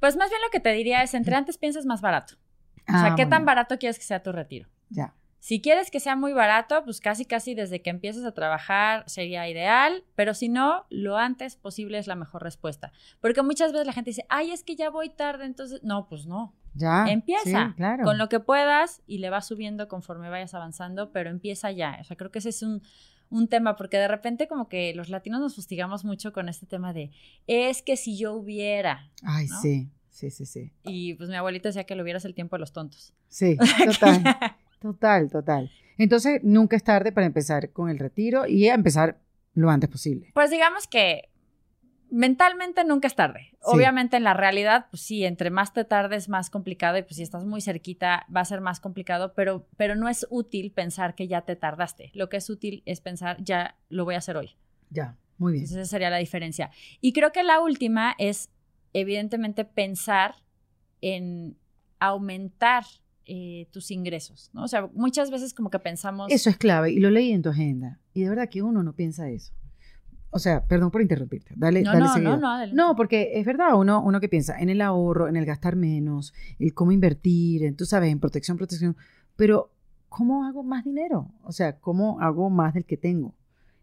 [0.00, 2.34] Pues más bien lo que te diría es, entre antes piensas más barato.
[2.88, 4.68] o sea, ah, ¿qué tan barato quieres que sea tu retiro?
[4.90, 5.14] Ya.
[5.40, 9.48] Si quieres que sea muy barato, pues casi casi desde que empieces a trabajar sería
[9.48, 12.92] ideal, pero si no, lo antes posible es la mejor respuesta.
[13.20, 16.26] Porque muchas veces la gente dice, ay, es que ya voy tarde, entonces, no, pues
[16.26, 16.54] no.
[16.74, 17.06] Ya.
[17.08, 18.04] Empieza claro.
[18.04, 21.96] con lo que puedas y le vas subiendo conforme vayas avanzando, pero empieza ya.
[22.00, 22.82] O sea, creo que ese es un,
[23.30, 26.92] un tema, porque de repente como que los latinos nos fustigamos mucho con este tema
[26.92, 27.10] de,
[27.46, 29.10] es que si yo hubiera.
[29.22, 30.72] Ay, sí, sí, sí, sí.
[30.82, 33.14] Y pues mi abuelita decía que lo hubieras el tiempo de los tontos.
[33.28, 34.22] Sí, total.
[34.92, 35.70] Total, total.
[35.98, 39.18] Entonces, nunca es tarde para empezar con el retiro y empezar
[39.54, 40.30] lo antes posible.
[40.32, 41.30] Pues digamos que
[42.08, 43.56] mentalmente nunca es tarde.
[43.62, 47.22] Obviamente en la realidad, pues sí, entre más te tardes, más complicado y pues si
[47.22, 51.26] estás muy cerquita va a ser más complicado, pero, pero no es útil pensar que
[51.26, 52.12] ya te tardaste.
[52.14, 54.56] Lo que es útil es pensar, ya lo voy a hacer hoy.
[54.90, 55.64] Ya, muy bien.
[55.64, 56.70] Entonces esa sería la diferencia.
[57.00, 58.50] Y creo que la última es,
[58.92, 60.36] evidentemente, pensar
[61.00, 61.56] en
[61.98, 62.84] aumentar
[63.26, 64.64] eh, tus ingresos, ¿no?
[64.64, 66.30] O sea, muchas veces como que pensamos...
[66.30, 68.94] Eso es clave y lo leí en tu agenda y de verdad que uno no
[68.94, 69.52] piensa eso.
[70.30, 71.54] O sea, perdón por interrumpirte.
[71.56, 74.80] Dale, no, dale no, no, no, porque es verdad, uno, uno que piensa en el
[74.80, 78.96] ahorro, en el gastar menos, el cómo invertir, en, tú sabes, en protección, protección,
[79.34, 79.72] pero
[80.08, 81.32] ¿cómo hago más dinero?
[81.42, 83.34] O sea, ¿cómo hago más del que tengo?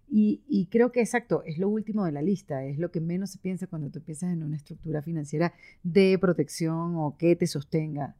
[0.09, 3.31] Y, y, creo que exacto, es lo último de la lista, es lo que menos
[3.31, 8.15] se piensa cuando tú piensas en una estructura financiera de protección o que te sostenga.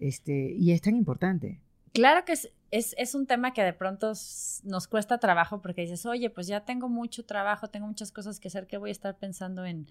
[0.00, 1.60] Este, y es tan importante.
[1.92, 4.12] Claro que es, es, un tema que de pronto
[4.64, 8.48] nos cuesta trabajo porque dices, oye, pues ya tengo mucho trabajo, tengo muchas cosas que
[8.48, 9.88] hacer, que voy a estar pensando en,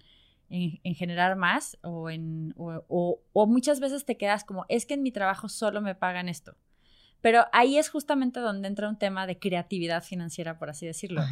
[0.48, 1.78] en, generar más?
[1.82, 5.80] O, en, o, o, muchas veces te quedas como, es que en mi trabajo solo
[5.80, 6.56] me pagan esto.
[7.20, 11.22] Pero ahí es justamente donde entra un tema de creatividad financiera, por así decirlo.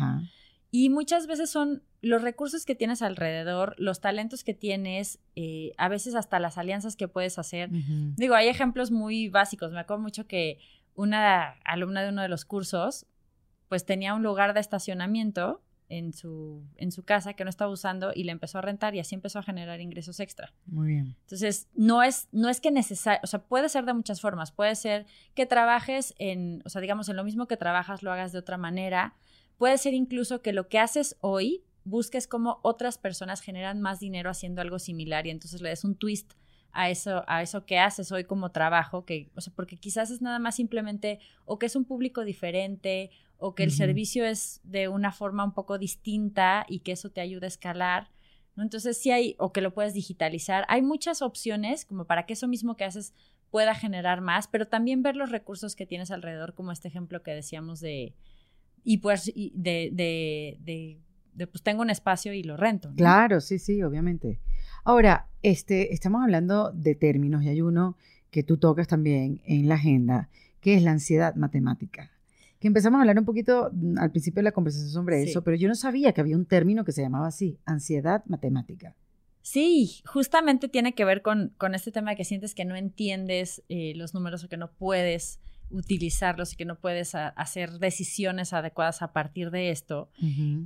[0.71, 5.89] Y muchas veces son los recursos que tienes alrededor, los talentos que tienes, eh, a
[5.89, 7.71] veces hasta las alianzas que puedes hacer.
[8.17, 9.73] Digo, hay ejemplos muy básicos.
[9.73, 10.59] Me acuerdo mucho que
[10.95, 13.07] una alumna de uno de los cursos,
[13.69, 18.13] pues tenía un lugar de estacionamiento en su, en su casa que no estaba usando
[18.15, 20.53] y le empezó a rentar y así empezó a generar ingresos extra.
[20.67, 21.17] Muy bien.
[21.23, 24.53] Entonces, no es, no es que necesario, o sea, puede ser de muchas formas.
[24.53, 28.33] Puede ser que trabajes en, o sea, digamos, en lo mismo que trabajas, lo hagas
[28.33, 29.15] de otra manera
[29.59, 34.31] Puede ser incluso que lo que haces hoy busques cómo otras personas generan más dinero
[34.31, 36.35] haciendo algo similar y entonces le des un twist
[36.71, 40.23] a eso, a eso que haces hoy como trabajo, que, o sea, porque quizás es
[40.23, 44.89] nada más simplemente o que es un público diferente o que el servicio es de
[44.89, 48.11] una forma un poco distinta y que eso te ayuda a escalar.
[48.55, 48.63] ¿no?
[48.63, 50.67] Entonces sí hay, o que lo puedes digitalizar.
[50.69, 53.15] Hay muchas opciones como para que eso mismo que haces
[53.51, 57.31] pueda generar más, pero también ver los recursos que tienes alrededor, como este ejemplo que
[57.31, 58.15] decíamos de,
[58.85, 60.99] y pues de, de,
[61.35, 62.93] de, pues tengo un espacio y lo rento.
[62.97, 64.41] Claro, sí, sí, obviamente.
[64.85, 67.97] Ahora, este, estamos hablando de términos y hay uno
[68.31, 70.29] que tú tocas también en la agenda,
[70.61, 72.11] que es la ansiedad matemática.
[72.59, 75.57] Que empezamos a hablar un poquito mm, al principio de la conversación sobre eso, pero
[75.57, 78.97] yo no sabía que había un término que se llamaba así, ansiedad matemática.
[79.43, 83.63] Sí, justamente tiene que ver con, con este tema de que sientes que no entiendes
[83.69, 89.03] eh, los números o que no puedes utilizarlos y que no puedes hacer decisiones adecuadas
[89.03, 90.11] a partir de esto.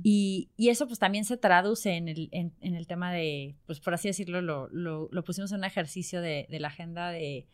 [0.03, 4.07] y, eso pues también se traduce en el, en, el tema de, pues por así
[4.07, 7.47] decirlo, lo, lo, pusimos en un ejercicio de, de la agenda de,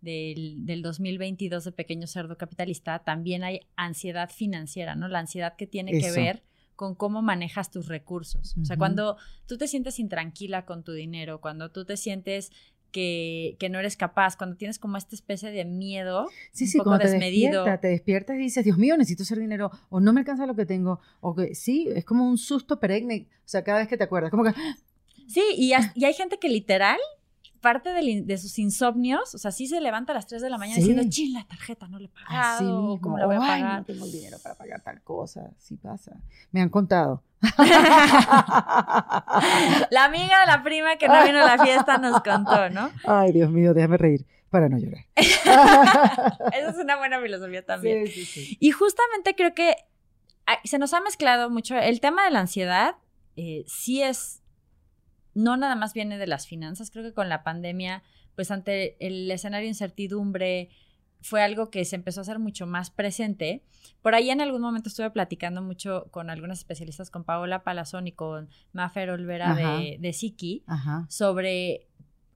[0.00, 3.00] del, del, 2022 de Pequeño Cerdo Capitalista.
[3.00, 5.08] También hay ansiedad financiera, ¿no?
[5.08, 6.42] La ansiedad que tiene que ver
[6.76, 8.56] con cómo manejas tus recursos.
[8.60, 12.50] O sea, cuando tú te sientes intranquila con tu dinero, cuando tú te sientes
[12.92, 17.64] que, no eres capaz, cuando tienes como esta especie de miedo sí, sí, poco desmedido.
[17.80, 20.66] Te, despiertas y dices, Dios mío, necesito hacer dinero, o no me alcanza lo que
[20.66, 24.04] tengo, o que sí, es como un susto perenne, o sea, cada vez que te
[24.04, 24.52] acuerdas, como que...
[25.26, 26.98] Sí, y, y hay gente que literal
[27.62, 30.76] parte de, sus insomnios, o sea, sí se levanta a las 3 de la mañana
[30.78, 33.00] diciendo, ching, la tarjeta no le he pagado, Así mismo.
[33.00, 33.78] ¿cómo la voy a pagar?
[33.78, 36.12] no tengo el dinero para pagar tal cosa, sí pasa.
[36.50, 37.22] Me han contado.
[39.90, 42.90] la amiga de la prima que no vino a la fiesta nos contó, ¿no?
[43.06, 45.06] Ay, Dios mío, déjame reír para no llorar.
[45.14, 48.06] Esa es una buena filosofía también.
[48.06, 48.56] Sí, sí, sí.
[48.60, 49.74] Y justamente creo que
[50.64, 52.96] se nos ha mezclado mucho el tema de la ansiedad,
[53.36, 54.41] eh, sí es,
[55.34, 58.02] no nada más viene de las finanzas, creo que con la pandemia,
[58.34, 60.70] pues ante el escenario de incertidumbre,
[61.22, 63.62] fue algo que se empezó a hacer mucho más presente.
[64.02, 68.12] Por ahí en algún momento estuve platicando mucho con algunos especialistas, con Paola Palazón y
[68.12, 70.64] con Mafer Olvera de, de Siki,
[71.08, 71.86] sobre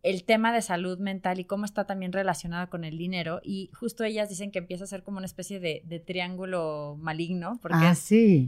[0.07, 3.41] el tema de salud mental y cómo está también relacionada con el dinero.
[3.43, 7.79] Y justo ellas dicen que empieza a ser como una especie de, triángulo maligno, porque
[7.79, 7.95] ah,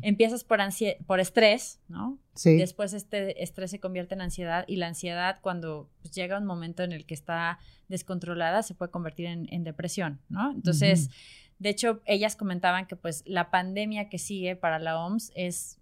[0.02, 0.60] empiezas por,
[1.04, 2.16] por estrés, ¿no?
[2.34, 2.56] Sí.
[2.56, 6.84] Después este estrés se convierte en ansiedad y la ansiedad cuando pues, llega un momento
[6.84, 10.52] en el que está descontrolada se puede convertir en, depresión, ¿no?
[10.52, 11.10] Entonces...
[11.58, 15.80] De hecho, ellas comentaban que pues la pandemia que sigue para la OMS es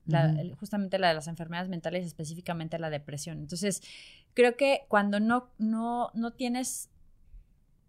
[0.58, 3.40] justamente la de las enfermedades mentales, específicamente la depresión.
[3.40, 3.82] Entonces,
[4.36, 6.90] creo que cuando no, no, no tienes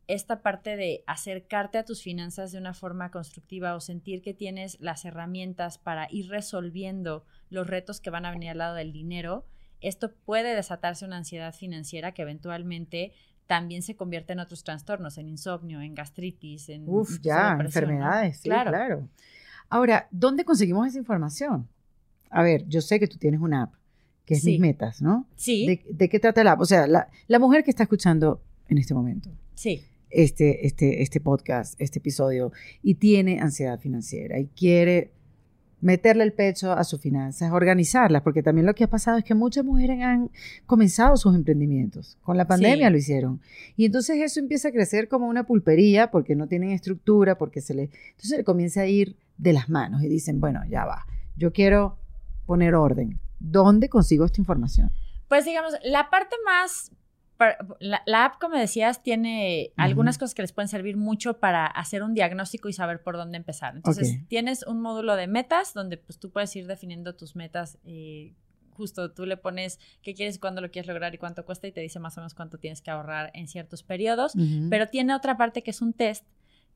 [0.07, 4.79] esta parte de acercarte a tus finanzas de una forma constructiva o sentir que tienes
[4.79, 9.45] las herramientas para ir resolviendo los retos que van a venir al lado del dinero,
[9.81, 13.11] esto puede desatarse una ansiedad financiera que eventualmente
[13.45, 16.87] también se convierte en otros trastornos, en insomnio, en gastritis, en...
[16.87, 18.71] Uf, ya, enfermedades, sí, claro.
[18.71, 19.09] claro.
[19.67, 21.67] Ahora, ¿dónde conseguimos esa información?
[22.29, 23.73] A ver, yo sé que tú tienes una app
[24.27, 25.25] que es Mis Metas, ¿no?
[25.37, 25.81] Sí.
[25.89, 29.31] ¿De, qué trata la O sea, la, mujer que está escuchando en este momento.
[29.55, 29.81] Sí.
[30.09, 32.51] Este, este, este podcast, este episodio,
[32.83, 35.13] y tiene ansiedad financiera y quiere
[35.79, 39.33] meterle el pecho a sus finanzas, organizarlas, porque también lo que ha pasado es que
[39.33, 40.29] muchas mujeres han
[40.65, 42.17] comenzado sus emprendimientos.
[42.21, 43.39] Con la pandemia lo hicieron.
[43.77, 47.73] Y entonces eso empieza a crecer como una pulpería porque no tienen estructura, porque se
[47.73, 47.89] le...
[48.11, 51.05] Entonces le comienza a ir de las manos y dicen, bueno, ya va,
[51.37, 51.97] yo quiero
[52.45, 53.19] poner orden.
[53.39, 54.91] ¿Dónde consigo esta información?
[55.27, 56.91] Pues digamos, la parte más
[57.79, 62.13] la, app, como decías, tiene algunas cosas que les pueden servir mucho para hacer un
[62.13, 63.75] diagnóstico y saber por dónde empezar.
[63.75, 67.77] Entonces, tienes un módulo de metas donde pues, tú puedes ir definiendo tus metas.
[67.83, 68.33] Eh,
[68.71, 71.71] justo tú le pones qué quieres y cuándo lo quieres lograr y cuánto cuesta y
[71.71, 74.33] te dice más o menos cuánto tienes que ahorrar en ciertos periodos.
[74.69, 76.25] Pero tiene otra parte que es un test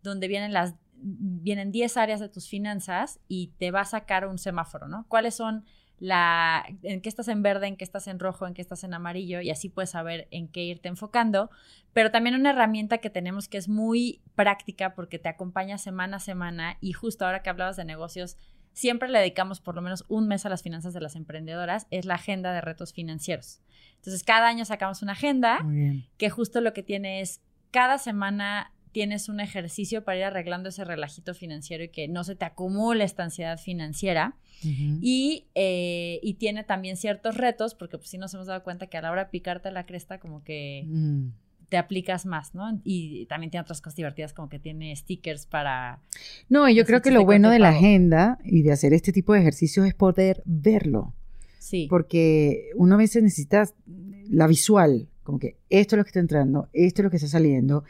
[0.02, 4.38] donde vienen las vienen 10 áreas de tus finanzas y te va a sacar un
[4.38, 5.06] semáforo, ¿no?
[5.08, 5.66] ¿Cuáles son
[6.02, 8.96] la, en qué estás en verde, en qué estás en rojo, en qué estás en
[8.96, 11.52] amarillo y así puedes saber en qué irte enfocando.
[11.94, 16.20] Pero también una herramienta que tenemos que es muy práctica porque te acompaña semana a
[16.20, 18.36] semana y justo ahora que hablabas de negocios,
[18.74, 22.06] siempre le dedicamos por lo menos un mes a las finanzas de las emprendedoras, es
[22.06, 23.62] la agenda de retos financieros.
[23.98, 25.64] Entonces, cada año sacamos una agenda
[26.18, 30.84] que justo lo que tiene es cada semana tienes un ejercicio para ir arreglando ese
[30.84, 34.36] relajito financiero y que no se te acumule esta ansiedad financiera.
[34.64, 38.98] y, eh, y, tiene también ciertos retos, porque pues sí nos hemos dado cuenta que
[38.98, 41.30] a la hora de picarte la cresta como que mm.
[41.70, 42.80] te aplicas más, ¿no?
[42.84, 46.00] Y también tiene otras cosas divertidas como que tiene stickers para...
[46.48, 49.34] No, y yo creo que lo bueno de la agenda y de hacer este tipo
[49.34, 51.16] de ejercicios es poder verlo.
[51.58, 51.88] Sí.
[51.90, 53.68] Porque uno a veces necesita
[54.30, 57.30] la visual, como que esto es lo que está entrando, esto es lo que está
[57.30, 57.84] saliendo,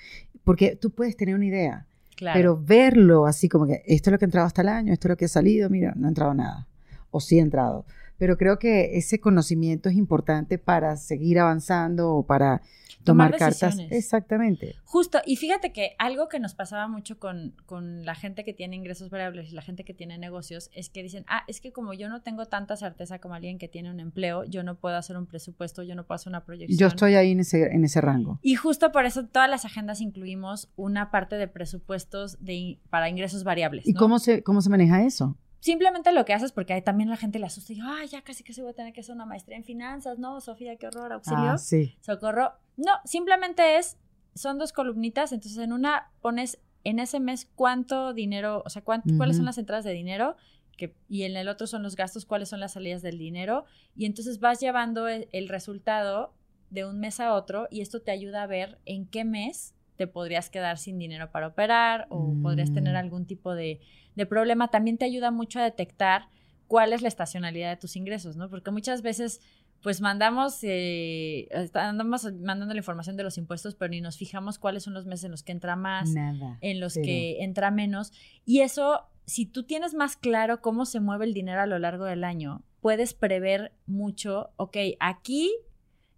[0.43, 1.87] porque tú puedes tener una idea,
[2.33, 5.07] pero verlo así como que esto es lo que ha entrado hasta el año, esto
[5.07, 6.67] es lo que ha salido, mira, no ha entrado nada,
[7.09, 7.85] o sí ha entrado.
[8.17, 12.61] Pero creo que ese conocimiento es importante para seguir avanzando o para
[13.03, 13.77] tomar, cartas.
[13.89, 14.75] Exactamente.
[14.83, 18.75] Justo, y fíjate que algo que nos pasaba mucho con, con, la gente que tiene
[18.75, 21.93] ingresos variables y la gente que tiene negocios es que dicen, ah, es que como
[21.93, 25.17] yo no tengo tanta certeza como alguien que tiene un empleo, yo no puedo hacer
[25.17, 26.77] un presupuesto, yo no puedo hacer una proyección.
[26.77, 28.39] Yo estoy ahí en ese, en ese rango.
[28.41, 33.43] Y justo por eso todas las agendas incluimos una parte de presupuestos de, para ingresos
[33.43, 33.87] variables.
[33.87, 35.37] ¿Y cómo, se, cómo se maneja eso?
[35.61, 38.43] Simplemente lo que haces, porque ahí también la gente le asusta y ay, ya casi
[38.43, 40.41] que se voy a tener que hacer una maestría en finanzas, ¿no?
[40.41, 41.51] Sofía, qué horror, auxilio.
[41.51, 41.95] Ah, sí.
[42.01, 42.53] Socorro.
[42.75, 43.97] No, simplemente es,
[44.33, 49.37] son dos columnitas, entonces en una pones en ese mes cuánto dinero, o sea, cuáles
[49.37, 50.35] son las entradas de dinero,
[50.77, 54.05] que, y en el otro son los gastos, cuáles son las salidas del dinero, y
[54.05, 56.33] entonces vas llevando el, el resultado
[56.71, 60.07] de un mes a otro y esto te ayuda a ver en qué mes te
[60.07, 62.97] podrías quedar sin dinero para operar o podrías tener mm.
[62.97, 63.79] algún tipo de,
[64.27, 64.69] problema.
[64.69, 66.27] También te ayuda mucho a detectar
[66.67, 68.49] cuál es la estacionalidad de tus ingresos, ¿no?
[68.49, 69.41] Porque muchas veces
[69.81, 74.83] pues mandamos, eh, andamos mandando la información de los impuestos, pero ni nos fijamos cuáles
[74.83, 76.13] son los meses en los que entra más,
[76.61, 78.13] en los que entra menos.
[78.45, 82.05] Y eso, si tú tienes más claro cómo se mueve el dinero a lo largo
[82.05, 85.51] del año, puedes prever mucho, ok, aquí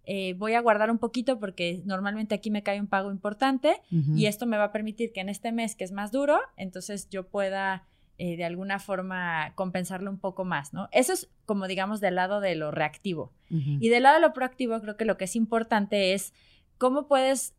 [0.06, 4.26] eh, voy a guardar un poquito porque normalmente aquí me cae un pago importante y
[4.26, 7.26] esto me va a permitir que en este mes que es más duro, entonces yo
[7.26, 7.86] pueda
[8.18, 10.88] eh, de alguna forma compensarlo un poco más, ¿no?
[10.92, 13.32] Eso es como digamos del lado de lo reactivo.
[13.50, 16.34] Y del lado de lo proactivo creo que lo que es importante es
[16.76, 17.54] cómo puedes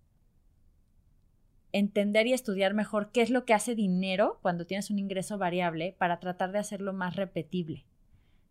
[1.71, 5.95] entender y estudiar mejor qué es lo que hace dinero cuando tienes un ingreso variable
[5.97, 7.85] para tratar de hacerlo más repetible.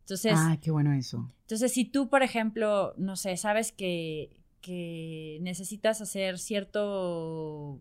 [0.04, 1.32] Entonces, ah, qué bueno eso.
[1.44, 4.40] Entonces, si tú, por ejemplo, no sé, sabes que,
[5.40, 7.80] necesitas hacer cierto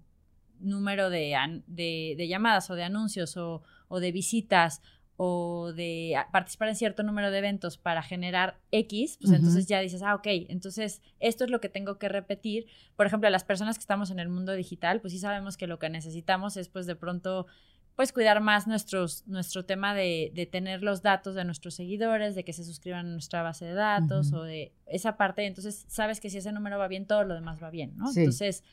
[0.59, 3.61] número de, de, llamadas o de anuncios o,
[3.99, 4.82] de visitas
[5.15, 10.01] o de participar en cierto número de eventos para generar X, pues entonces ya dices,
[10.01, 12.67] ah, ok, entonces esto es lo que tengo que repetir.
[12.97, 15.80] Por ejemplo, las personas que estamos en el mundo digital, pues sí sabemos que lo
[15.80, 17.47] que necesitamos es pues de pronto
[17.96, 22.44] pues cuidar más nuestros, nuestro tema de, de, tener los datos de nuestros seguidores, de
[22.44, 25.46] que se suscriban a nuestra base de datos o de esa parte.
[25.46, 28.10] Entonces, sabes que si ese número va bien, todo lo demás va bien, ¿no?
[28.10, 28.64] Entonces,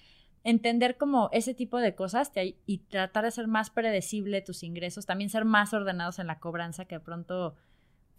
[0.43, 2.33] entender como ese tipo de cosas
[2.67, 6.87] y tratar de ser más predecible tus ingresos, también ser más ordenados en la cobranza,
[6.87, 7.57] que de pronto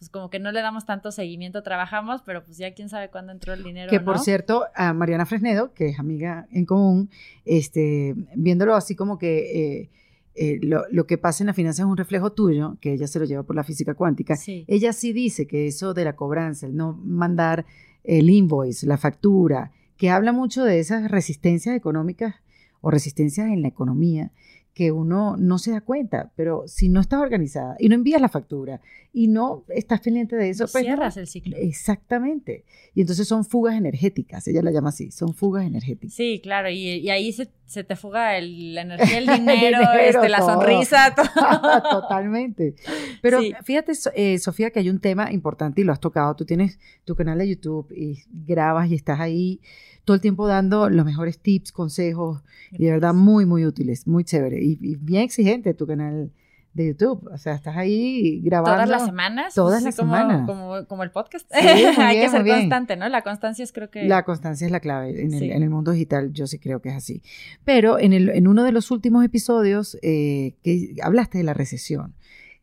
[0.02, 3.32] pues como que no le damos tanto seguimiento, trabajamos, pero pues ya quién sabe cuándo
[3.32, 3.92] entró el dinero.
[3.92, 7.12] Que por cierto, a Mariana Fresnedo, que es amiga en común,
[7.46, 9.90] este, viéndolo así como que eh,
[10.34, 13.26] eh, lo, que pasa en la finanza es un reflejo tuyo, que ella se lo
[13.26, 14.38] lleva por la física cuántica.
[14.68, 17.66] Ella sí dice que eso de la cobranza, el no mandar
[18.04, 22.36] el invoice, la factura, que habla mucho de esas resistencias económicas
[22.82, 24.32] o resistencias en la economía,
[24.74, 28.30] que uno no se da cuenta, pero si no estás organizada y no envías la
[28.30, 28.80] factura
[29.12, 31.58] y no estás pendiente de eso, pues cierras el ciclo.
[31.58, 32.64] Exactamente.
[32.96, 36.16] Y entonces son fugas energéticas, ella la llama así, son fugas energéticas.
[36.16, 42.02] Sí, claro, y, ahí se, te fuga la energía, el dinero, este, la sonrisa, todo.
[42.02, 42.76] Totalmente.
[43.22, 46.36] Pero fíjate, eh, Sofía, que hay un tema importante y lo has tocado.
[46.36, 49.62] Tú tienes tu canal de YouTube y grabas y estás ahí
[50.06, 52.42] todo el tiempo dando los mejores tips, consejos,
[52.72, 54.60] y de verdad muy, muy útiles, muy chévere.
[54.62, 56.32] Y, bien exigente tu canal
[56.74, 57.30] de YouTube.
[57.32, 58.76] O sea, estás ahí grabando.
[58.76, 59.54] Todas las semanas.
[59.54, 60.86] Todas las como, semanas.
[60.88, 61.50] Como, el podcast.
[61.54, 63.08] Hay que ser constante, ¿no?
[63.10, 64.04] La constancia es creo que...
[64.06, 65.22] La constancia es la clave.
[65.22, 67.22] En, el, mundo digital yo sí creo que es así.
[67.64, 72.16] Pero en, el, en uno de los últimos episodios eh, que hablaste de la recesión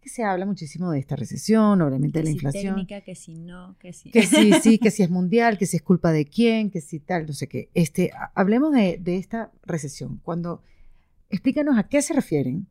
[0.08, 2.74] se habla muchísimo de esta recesión, obviamente de la inflación.
[2.74, 4.10] Técnica, que si no, que si.
[4.10, 6.98] Que sí, sí, que si es mundial, que si es culpa de quién, que si
[6.98, 7.70] tal, no sé qué.
[7.74, 10.20] Este, hablemos de, esta recesión.
[10.24, 10.62] Cuando,
[11.30, 12.66] explícanos a qué se refieren,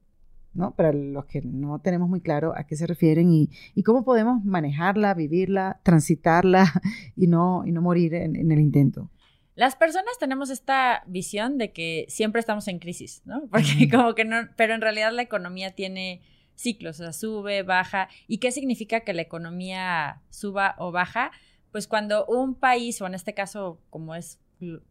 [0.57, 0.71] ¿no?
[0.75, 3.49] Para los que no tenemos muy claro a qué se refieren y,
[3.83, 6.65] cómo podemos manejarla, vivirla, transitarla
[7.15, 9.09] y no, y no morir en, en el intento.
[9.55, 13.47] Las personas tenemos esta visión de que siempre estamos en crisis, ¿no?
[13.51, 16.21] Porque como que no, pero en realidad la economía tiene
[16.55, 18.09] ciclos, o sea, sube, baja.
[18.27, 21.31] ¿Y qué significa que la economía suba o baja?
[21.71, 24.39] Pues cuando un país, o en este caso, como es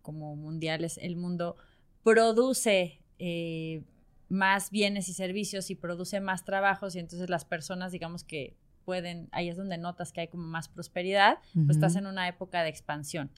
[0.02, 1.56] como mundial es el mundo,
[2.04, 3.82] produce eh,
[4.28, 9.28] más bienes y servicios y produce más trabajos y entonces las personas, digamos que pueden,
[9.32, 12.68] ahí es donde notas que hay como más prosperidad, pues estás en una época de
[12.68, 13.30] expansión.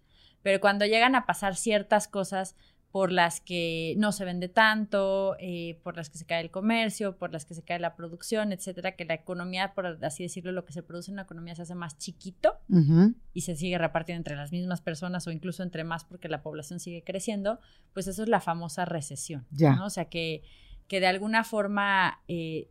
[0.43, 2.55] Pero cuando llegan a pasar ciertas cosas,
[2.91, 7.19] por las que no se vende tanto, eh, por las que se cae el comercio,
[7.19, 10.65] por las que se cae la producción, etcétera, que la economía, por así decirlo, lo
[10.65, 12.55] que se produce en la economía se hace más chiquito
[13.35, 16.81] y se sigue repartiendo entre las mismas personas o incluso entre más porque la población
[16.81, 17.61] sigue creciendo,
[17.93, 19.47] pues eso es la famosa recesión.
[19.51, 19.85] ¿no?
[19.85, 20.43] O sea que,
[20.89, 22.69] que de alguna forma eh,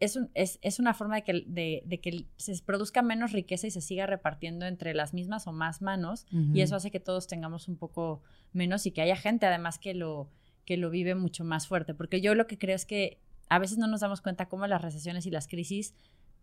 [0.00, 3.80] es, es, es, una forma de que, de, que, se produzca menos riqueza y se
[3.80, 7.76] siga repartiendo entre las mismas o más manos y eso hace que todos tengamos un
[7.76, 8.20] poco
[8.52, 10.28] menos y que haya gente además que lo,
[10.64, 11.94] que lo vive mucho más fuerte.
[11.94, 14.82] Porque yo lo que creo es que a veces no nos damos cuenta cómo las
[14.82, 15.94] recesiones y las crisis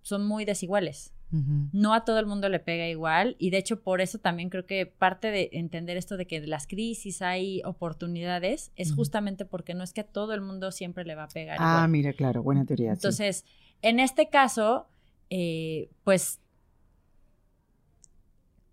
[0.04, 1.14] son muy desiguales.
[1.32, 4.66] No a todo el mundo le pega igual y de hecho por eso también creo
[4.66, 9.76] que parte de entender esto de que de las crisis hay oportunidades es justamente porque
[9.76, 11.58] no es que a todo el mundo siempre le va a pegar.
[11.60, 12.94] Ah, mira, claro, buena teoría.
[12.94, 13.46] Entonces,
[13.84, 14.88] en este caso,
[15.30, 16.40] eh, pues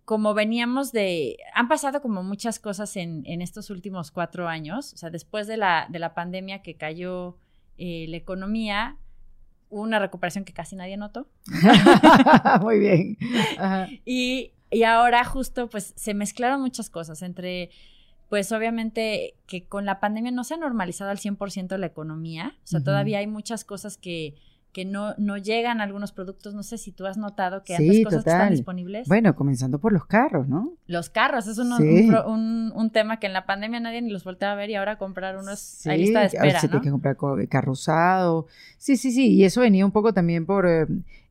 [0.07, 4.97] como veníamos de, han pasado como muchas cosas en, en, estos últimos cuatro años, o
[4.97, 7.37] sea, después de la, de la pandemia que cayó
[7.77, 8.97] eh, la economía,
[9.69, 11.27] una recuperación que casi nadie notó.
[12.61, 13.17] Muy bien.
[14.05, 17.69] Y, y, ahora justo pues se mezclaron muchas cosas entre
[18.29, 22.67] pues obviamente que con la pandemia no se ha normalizado al 100% la economía, o
[22.67, 24.35] sea, todavía hay muchas cosas que
[24.77, 26.53] que no, no llegan algunos productos.
[26.53, 29.07] No sé si tú has notado que hay cosas que están disponibles.
[29.07, 30.75] Bueno, comenzando por los carros, ¿no?
[30.85, 31.71] Los carros, es un,
[32.75, 35.35] un, tema que en la pandemia nadie ni los volteaba a ver y ahora comprar
[35.37, 37.17] unos sí, hay lista de espera, se tiene que comprar
[37.49, 38.45] carro usado.
[38.77, 40.67] Sí, sí, sí, y eso venía un poco también por...
[40.67, 40.85] Eh,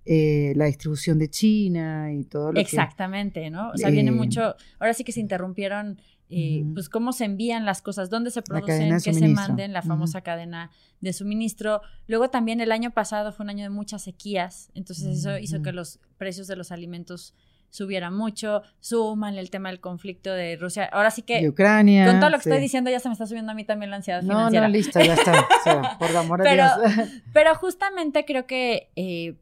[0.08, 3.70] eh, la distribución de China y todo lo Exactamente, ¿no?
[3.70, 7.82] O sea, viene mucho, ahora sí que se interrumpieron, eh, pues cómo se envían las
[7.82, 10.70] cosas, dónde se producen, qué se manden, la famosa cadena
[11.00, 11.82] de suministro.
[12.06, 15.72] Luego también el año pasado fue un año de muchas sequías, entonces eso hizo que
[15.72, 17.34] los precios de los alimentos
[17.70, 20.88] subieran mucho, suman el tema del conflicto de Rusia.
[20.92, 23.52] Ahora sí que Ucrania, con todo lo que estoy diciendo ya se me está subiendo
[23.52, 24.66] a mí también la ansiedad financiera.
[24.66, 25.98] No, no, listo, ya está.
[25.98, 27.08] por amor pero, Dios.
[27.32, 29.36] pero justamente creo que eh,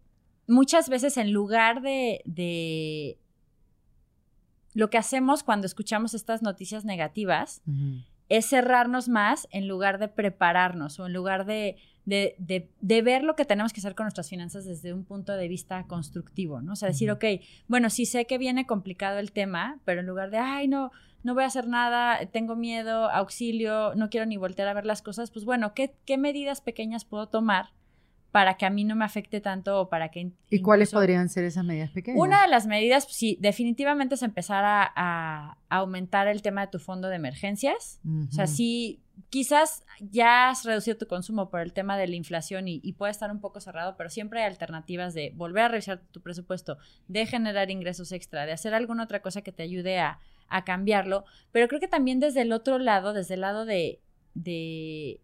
[0.46, 3.18] muchas veces en lugar de,
[4.74, 7.62] lo que hacemos cuando escuchamos estas noticias negativas
[8.28, 13.72] es cerrarnos más en lugar de prepararnos o en lugar de, ver lo que tenemos
[13.72, 16.72] que hacer con nuestras finanzas desde un punto de vista constructivo, ¿no?
[16.72, 17.24] O sea, decir, ok,
[17.68, 20.90] bueno, sí sé que viene complicado el tema, pero en lugar de, ay, no,
[21.22, 25.02] no voy a hacer nada, tengo miedo, auxilio, no quiero ni voltear a ver las
[25.02, 27.70] cosas, pues bueno, ¿qué, qué medidas pequeñas puedo tomar?
[28.34, 30.32] Para que a mí no me afecte tanto o para que...
[30.50, 32.20] ¿Y cuáles podrían ser esas medidas pequeñas?
[32.20, 36.80] Una de las medidas, pues, sí, definitivamente es empezar a, aumentar el tema de tu
[36.80, 38.00] fondo de emergencias.
[38.28, 42.66] O sea, sí, quizás ya has reducido tu consumo por el tema de la inflación
[42.66, 46.20] y, puede estar un poco cerrado, pero siempre hay alternativas de volver a revisar tu
[46.20, 46.76] presupuesto,
[47.06, 50.18] de generar ingresos extra, de hacer alguna otra cosa que te ayude a,
[50.66, 51.24] cambiarlo.
[51.52, 54.00] Pero creo que también desde el otro lado, desde el lado de,
[54.34, 55.20] de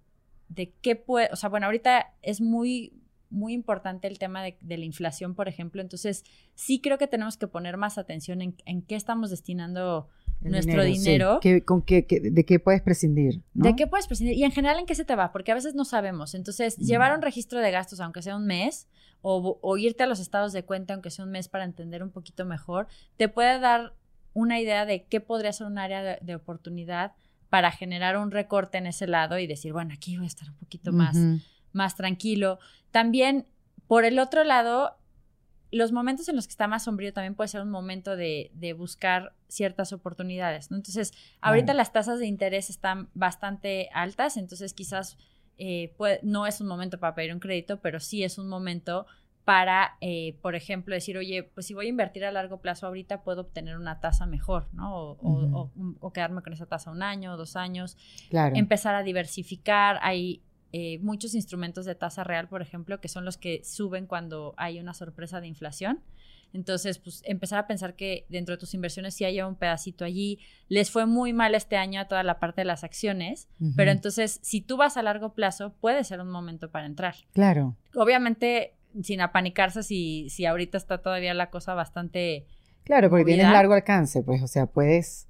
[0.50, 2.92] de qué puede, o sea, bueno, ahorita es muy,
[3.30, 5.80] muy importante el tema de, la inflación, por ejemplo.
[5.80, 6.24] Entonces,
[6.54, 10.08] sí creo que tenemos que poner más atención en, qué estamos destinando
[10.40, 11.40] nuestro dinero.
[11.64, 13.42] con qué, ¿De qué puedes prescindir?
[13.54, 14.36] ¿De qué puedes prescindir?
[14.36, 15.32] Y en general, ¿en qué se te va?
[15.32, 16.34] Porque a veces no sabemos.
[16.34, 18.88] Entonces, llevar un registro de gastos, aunque sea un mes,
[19.22, 22.44] o, irte a los estados de cuenta, aunque sea un mes, para entender un poquito
[22.44, 23.94] mejor, te puede dar
[24.32, 27.12] una idea de qué podría ser un área de, oportunidad
[27.48, 30.56] para generar un recorte en ese lado y decir, bueno, aquí voy a estar un
[30.56, 31.16] poquito más
[31.72, 32.58] más tranquilo.
[32.90, 33.46] También,
[33.86, 34.96] por el otro lado,
[35.72, 39.34] los momentos en los que está más sombrío también puede ser un momento de, buscar
[39.48, 40.76] ciertas oportunidades, ¿no?
[40.76, 45.16] Entonces, ahorita las tasas de interés están bastante altas, entonces quizás
[45.58, 49.06] eh, no es un momento para pedir un crédito, pero sí es un momento
[49.44, 53.22] para, eh, por ejemplo, decir, oye, pues si voy a invertir a largo plazo ahorita,
[53.22, 55.18] puedo obtener una tasa mejor, ¿no?
[55.20, 57.96] O, quedarme con esa tasa un año, dos años.
[58.28, 58.54] Claro.
[58.56, 59.98] Empezar a diversificar.
[60.02, 60.42] Hay
[60.72, 64.78] eh, muchos instrumentos de tasa real, por ejemplo, que son los que suben cuando hay
[64.78, 66.00] una sorpresa de inflación.
[66.52, 70.40] Entonces, pues empezar a pensar que dentro de tus inversiones sí hay un pedacito allí.
[70.68, 74.40] Les fue muy mal este año a toda la parte de las acciones, pero entonces
[74.42, 77.14] si tú vas a largo plazo, puede ser un momento para entrar.
[77.32, 77.76] Claro.
[77.94, 82.46] Obviamente, sin apanicarse si, si ahorita está todavía la cosa bastante...
[82.82, 85.28] Claro, porque tienes largo alcance, pues, o sea, puedes,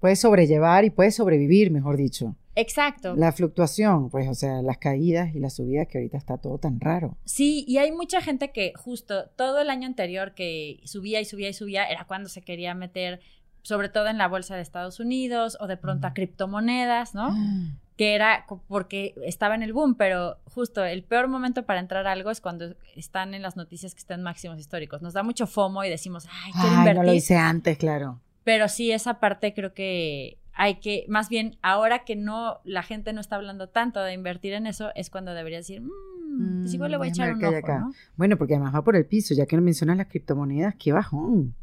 [0.00, 2.36] puedes sobrellevar y puedes sobrevivir, mejor dicho.
[2.56, 3.14] Exacto.
[3.14, 6.80] La fluctuación, pues, o sea, las caídas y las subidas que ahorita está todo tan
[6.80, 7.16] raro.
[7.24, 11.50] Sí, y hay mucha gente que justo todo el año anterior que subía y subía
[11.50, 13.20] y subía era cuando se quería meter,
[13.62, 17.34] sobre todo en la bolsa de Estados Unidos o de pronto a criptomonedas, ¿no?
[17.96, 22.12] que era porque estaba en el boom, pero justo el peor momento para entrar a
[22.12, 25.02] algo es cuando están en las noticias que están máximos históricos.
[25.02, 27.02] Nos da mucho FOMO y decimos, ay, quiero ay, invertir.
[27.02, 28.20] No lo hice antes, claro.
[28.44, 33.12] Pero sí, esa parte creo que hay que, más bien, ahora que no, la gente
[33.12, 36.90] no está hablando tanto de invertir en eso, es cuando debería decir, mmm, pues igual
[36.90, 37.92] le voy a mm, echar un ojo, ¿no?
[38.16, 41.54] Bueno, porque además va por el piso, ya que no mencionas las criptomonedas, qué bajón.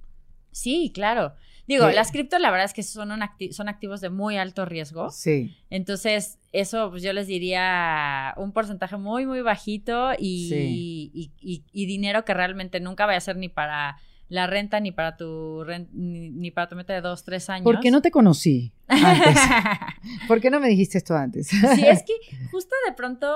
[0.52, 1.34] Sí, claro.
[1.66, 3.10] Digo, las criptos la verdad es que son,
[3.52, 5.10] son activos de muy alto riesgo.
[5.10, 5.56] Sí.
[5.70, 12.34] Entonces, eso pues yo les diría un porcentaje muy, muy bajito y, y dinero que
[12.34, 13.98] realmente nunca vaya a ser ni para
[14.34, 15.63] la renta ni para tu
[15.93, 17.63] ni, para tu meta de dos, tres años.
[17.63, 19.38] ¿Por qué no te conocí antes?
[20.27, 21.49] ¿Por qué no me dijiste esto antes?
[21.49, 22.13] sí, es que
[22.51, 23.27] justo de pronto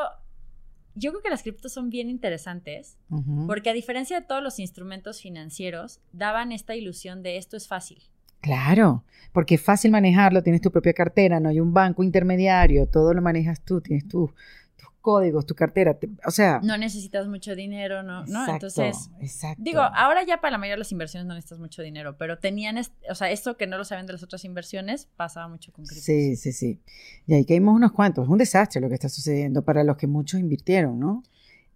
[0.95, 2.97] yo creo que las criptos son bien interesantes
[3.45, 7.99] porque a diferencia de todos los instrumentos financieros, daban esta ilusión de esto es fácil.
[8.41, 13.13] Claro, porque es fácil manejarlo, tienes tu propia cartera, no hay un banco intermediario, todo
[13.13, 14.33] lo manejas tú, tienes tú
[15.07, 16.59] códigos, tu cartera, o sea...
[16.61, 18.23] No necesitas mucho dinero, ¿no?
[18.23, 19.63] Exacto, Entonces, exacto.
[19.63, 22.77] digo, ahora ya para la mayoría de las inversiones no necesitas mucho dinero, pero tenían,
[23.09, 26.03] o sea, esto que no lo saben de las otras inversiones, pasaba mucho con criptos.
[26.03, 26.81] Sí, sí, sí.
[27.25, 28.25] Y ahí caímos unos cuantos.
[28.25, 31.23] Es un desastre lo que está sucediendo para los que muchos invirtieron, ¿no?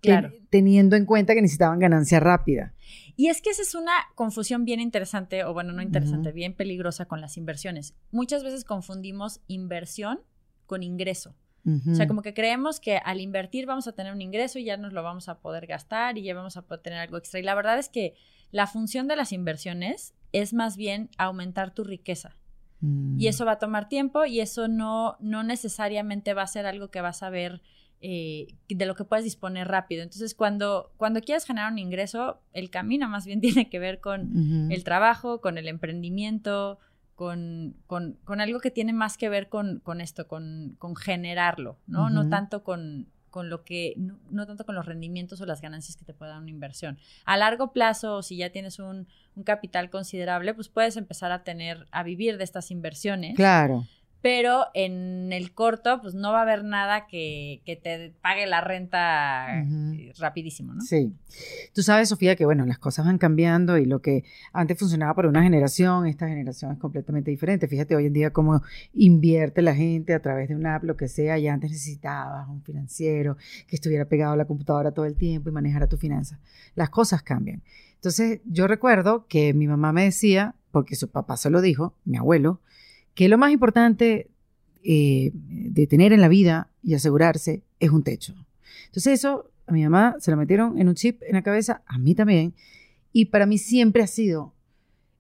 [0.01, 0.33] Claro.
[0.49, 2.73] teniendo en cuenta que necesitaban ganancia rápida.
[3.15, 7.05] Y es que esa es una confusión bien interesante, o bueno, no interesante, bien peligrosa
[7.05, 7.93] con las inversiones.
[8.11, 10.19] Muchas veces confundimos inversión
[10.65, 11.35] con ingreso.
[11.63, 14.77] O sea, como que creemos que al invertir vamos a tener un ingreso y ya
[14.77, 17.39] nos lo vamos a poder gastar y ya vamos a poder tener algo extra.
[17.39, 18.15] Y la verdad es que
[18.51, 22.37] la función de las inversiones es más bien aumentar tu riqueza.
[22.81, 23.27] Y mm.
[23.27, 27.01] eso va a tomar tiempo y eso no, no necesariamente va a ser algo que
[27.01, 27.61] vas a ver
[28.03, 30.01] eh, de lo que puedes disponer rápido.
[30.01, 34.71] Entonces, cuando, cuando quieres generar un ingreso, el camino más bien tiene que ver con
[34.71, 36.79] el trabajo, con el emprendimiento,
[37.21, 42.09] con, con, con, algo que tiene más que ver con, con esto, con, generarlo, ¿no?
[42.09, 46.15] No tanto con, lo que, no, tanto con los rendimientos o las ganancias que te
[46.15, 46.97] puede dar una inversión.
[47.25, 51.85] A largo plazo, si ya tienes un, un capital considerable, pues puedes empezar a tener,
[51.91, 53.35] a vivir de estas inversiones.
[53.35, 53.85] Claro
[54.21, 59.61] pero en el corto, pues no va a haber nada que, te pague la renta
[59.61, 60.81] eh, rapidísimo, ¿no?
[60.81, 61.11] Sí.
[61.73, 65.29] Tú sabes, Sofía, que bueno, las cosas van cambiando y lo que antes funcionaba para
[65.29, 67.67] una generación, esta generación es completamente diferente.
[67.67, 68.61] Fíjate hoy en día cómo
[68.93, 72.61] invierte la gente a través de una app, lo que sea, y antes necesitabas un
[72.61, 76.39] financiero que estuviera pegado a la computadora todo el tiempo y manejara tu finanzas.
[76.75, 77.63] Las cosas cambian.
[77.95, 82.17] Entonces, yo recuerdo que mi mamá me decía, porque su papá se lo dijo, mi
[82.17, 82.59] abuelo,
[83.13, 84.29] que lo más importante
[84.83, 88.33] eh, de tener en la vida y asegurarse es un techo.
[88.87, 91.97] Entonces eso a mi mamá se lo metieron en un chip en la cabeza, a
[91.97, 92.53] mí también,
[93.13, 94.53] y para mí siempre ha sido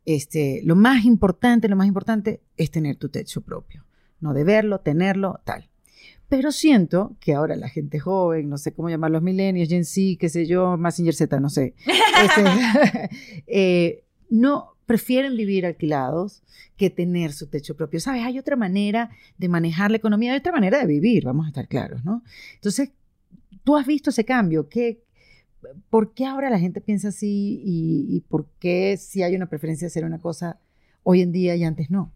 [0.05, 3.85] este, lo más importante, lo más importante es tener tu techo propio,
[4.19, 5.69] no deberlo, tenerlo, tal.
[6.27, 10.17] Pero siento que ahora la gente joven, no sé cómo llamar los millennials, Gen Z,
[10.19, 11.75] qué sé yo, Massinger Z, no sé,
[12.23, 13.09] este,
[13.47, 16.43] eh, no prefieren vivir alquilados
[16.77, 17.99] que tener su techo propio.
[17.99, 18.23] ¿Sabes?
[18.23, 21.67] Hay otra manera de manejar la economía, hay otra manera de vivir, vamos a estar
[21.67, 22.23] claros, ¿no?
[22.55, 22.91] Entonces,
[23.63, 24.67] tú has visto ese cambio.
[24.69, 25.03] ¿Qué,
[25.89, 29.91] ¿Por qué ahora la gente piensa así y, por qué si hay una preferencia de
[29.91, 30.59] hacer una cosa
[31.03, 32.13] hoy en día y antes no?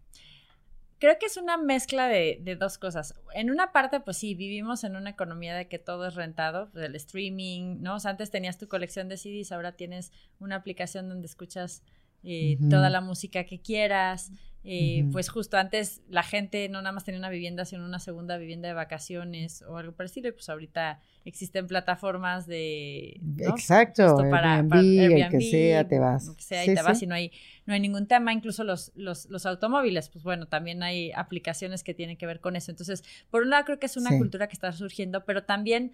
[0.98, 3.14] Creo que es una mezcla de, dos cosas.
[3.34, 6.86] En una parte, pues sí, vivimos en una economía de que todo es rentado, pues,
[6.86, 7.96] el streaming, ¿no?
[7.96, 10.10] O sea, antes tenías tu colección de CDs, ahora tienes
[10.40, 11.82] una aplicación donde escuchas
[12.22, 14.32] eh, toda la música que quieras.
[14.68, 18.36] Eh, pues justo antes la gente no nada más tenía una vivienda, sino una segunda
[18.36, 20.28] vivienda de vacaciones o algo parecido.
[20.28, 23.20] Y pues ahorita existen plataformas de...
[23.38, 26.30] Exacto, para, Airbnb, que sea, te vas.
[26.30, 27.30] que sea, y te vas y no hay,
[27.64, 28.32] no hay ningún tema.
[28.32, 32.56] Incluso los, los, los, automóviles, pues bueno, también hay aplicaciones que tienen que ver con
[32.56, 32.72] eso.
[32.72, 35.92] Entonces, por un lado creo que es una cultura que está surgiendo, pero también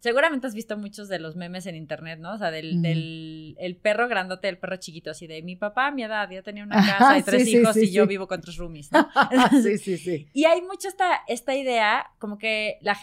[0.00, 2.34] Seguramente has visto muchos de los memes en internet, ¿no?
[2.34, 5.90] O sea, del, del el perro grandote, el perro chiquito, así de mi papá a
[5.90, 8.90] mi edad ya tenía una casa y tres hijos y yo vivo con tres roomies,
[8.92, 9.08] ¿no?
[9.62, 10.28] sí, sí, sí.
[10.32, 12.98] Y hay mucho esta, esta idea, como que la,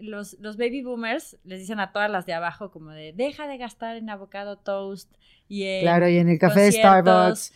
[0.00, 3.58] los, los baby boomers les dicen a todas las de abajo como de deja de
[3.58, 5.12] gastar en avocado toast
[5.48, 7.52] y en Claro, y en el café de Starbucks.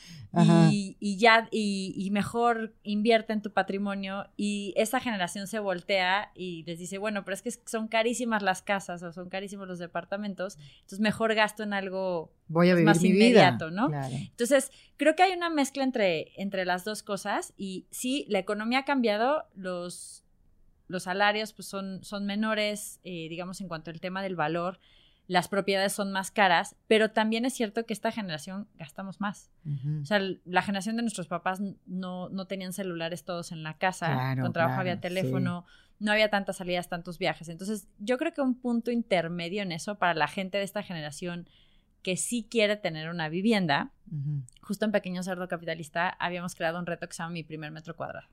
[0.71, 4.27] Y, ya, y, mejor invierte en tu patrimonio.
[4.37, 8.63] Y esa generación se voltea y les dice, bueno, pero es que son carísimas las
[8.63, 13.05] casas o son carísimos los departamentos, entonces mejor gasto en algo Voy a pues, más
[13.05, 13.91] inmediato, ¿no?
[14.11, 18.81] Entonces, creo que hay una mezcla entre, entre las dos cosas y sí, la economía
[18.81, 20.25] ha cambiado, los,
[20.89, 24.81] los salarios pues son, son menores, eh, digamos, en cuanto al tema del valor,
[25.29, 29.51] las propiedades son más caras, pero también es cierto que esta generación gastamos más.
[30.03, 34.37] O sea, la generación de nuestros papás no, no tenían celulares todos en la casa,
[34.41, 35.65] con trabajo había teléfono,
[36.01, 37.49] no había tantas salidas, tantos viajes.
[37.49, 41.49] Entonces, yo creo que un punto intermedio en eso para la gente de esta generación
[42.03, 43.93] que sí quiere tener una vivienda,
[44.61, 47.95] justo en Pequeño Cerdo Capitalista habíamos creado un reto que se llama Mi Primer Metro
[47.95, 48.27] Cuadrado.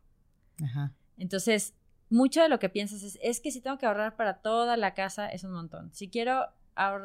[1.17, 1.75] Entonces,
[2.09, 4.95] mucho de lo que piensas es, es que si tengo que ahorrar para toda la
[4.95, 5.93] casa es un montón.
[5.93, 6.47] Si quiero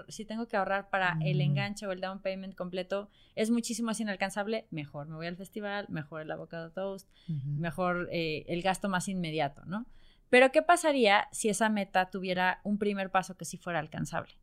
[0.08, 1.40] si tengo que ahorrar para el mm.
[1.40, 5.86] enganche o el down payment completo, es muchísimo más inalcanzable, mejor me voy al festival,
[5.88, 9.86] mejor el avocado toast, mejor eh, el gasto más inmediato, ¿no?
[10.30, 14.34] Pero ¿qué pasaría si esa meta tuviera un primer paso que sí fuera alcanzable?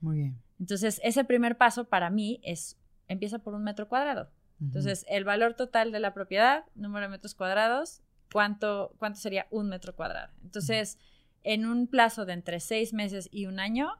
[0.00, 0.42] Muy bien.
[0.58, 2.78] Entonces, ese primer paso para mí es,
[3.08, 4.30] empieza por un metro cuadrado.
[4.60, 9.70] Entonces, el valor total de la propiedad, número de metros cuadrados, ¿cuánto, cuánto sería un
[9.70, 10.30] metro cuadrado?
[10.42, 10.98] Entonces,
[11.42, 13.90] en un plazo de entre seis meses y un año,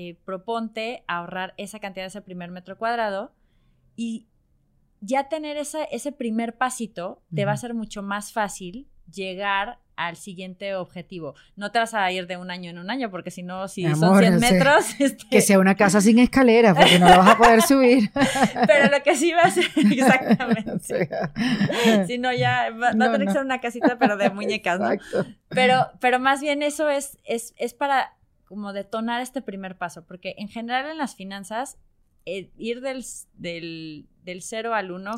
[0.00, 3.32] eh, proponte ahorrar esa cantidad de ese primer metro cuadrado
[3.96, 4.28] y
[5.00, 10.76] ya tener ese primer pasito te va a ser mucho más fácil llegar al siguiente
[10.76, 11.34] objetivo.
[11.56, 13.92] No te vas a ir de un año en un año, porque si no, si
[13.96, 14.94] son 100 metros...
[15.00, 18.08] Este que sea una casa sin escalera, porque no la vas a poder subir.
[18.68, 21.08] Pero lo que sí va a ser, exactamente.
[22.06, 24.90] si no, ya va, a tener que ser una casita, pero de muñecas, ¿no?
[25.48, 28.17] Pero, pero más bien eso es, es, es para
[28.48, 31.76] como detonar este primer paso, porque en general en las finanzas,
[32.24, 35.12] eh, ir del, del, del 0 al 1,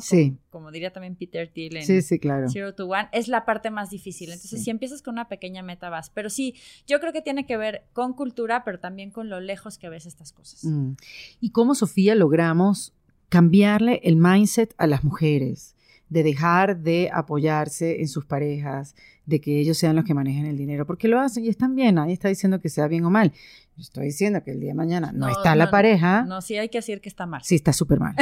[0.49, 2.49] como, diría también Peter Thiel en sí, sí, claro.
[2.49, 4.31] Zero to One, es la parte más difícil.
[4.31, 6.09] Entonces, si empiezas con una pequeña meta, vas.
[6.09, 6.55] Pero sí,
[6.87, 10.05] yo creo que tiene que ver con cultura, pero también con lo lejos que ves
[10.05, 10.65] estas cosas.
[10.65, 10.93] Mm.
[11.39, 12.93] ¿Y cómo, Sofía, logramos
[13.29, 15.75] cambiarle el mindset a las mujeres?
[16.11, 18.95] De dejar de apoyarse en sus parejas,
[19.25, 21.95] de que ellos sean los que manejen el dinero, porque lo hacen y están bien,
[21.95, 23.31] nadie está diciendo que sea bien o mal.
[23.77, 26.25] Yo estoy diciendo que el día de mañana no, está la pareja.
[26.25, 27.41] No, sí hay que decir que está mal.
[27.45, 28.13] Sí, está súper mal.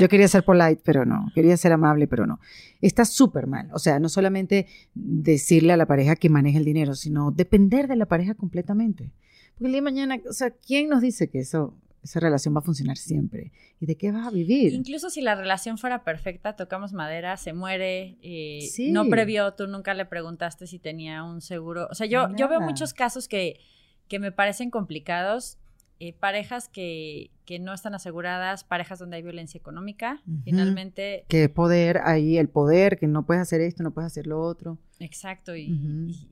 [0.00, 1.30] Yo quería ser polite, pero no.
[1.32, 2.40] Quería ser amable, pero no.
[2.80, 3.70] Está súper mal.
[3.72, 7.94] O sea, no solamente decirle a la pareja que maneje el dinero, sino depender de
[7.94, 9.12] la pareja completamente.
[9.54, 12.58] Porque el día de mañana, o sea, ¿quién nos dice que eso esa relación va
[12.58, 13.52] a funcionar siempre.
[13.80, 14.72] ¿Y de qué vas a vivir?
[14.72, 19.94] Incluso si la relación fuera perfecta, tocamos madera, se muere, eh, no previó, tú nunca
[19.94, 21.86] le preguntaste si tenía un seguro.
[21.90, 23.60] O sea, yo, yo veo muchos casos que,
[24.08, 25.58] que me parecen complicados
[26.04, 31.24] eh, parejas que, que, no están aseguradas, parejas donde hay violencia económica, finalmente...
[31.28, 34.78] Que poder, ahí el poder, que no puedes hacer esto, no puedes hacer lo otro.
[34.98, 35.70] Exacto, y,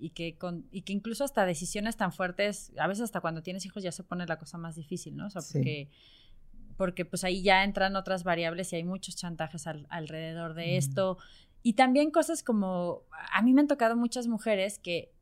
[0.01, 3.64] y, que con, y que incluso hasta decisiones tan fuertes, a veces hasta cuando tienes
[3.64, 5.29] hijos ya se pone la cosa más difícil, ¿no?
[5.29, 5.89] O sea, porque...
[6.77, 11.18] Porque pues ahí ya entran otras variables y hay muchos chantajes alrededor de esto.
[11.62, 13.03] Y también cosas como,
[13.33, 15.12] a mí me han tocado muchas mujeres que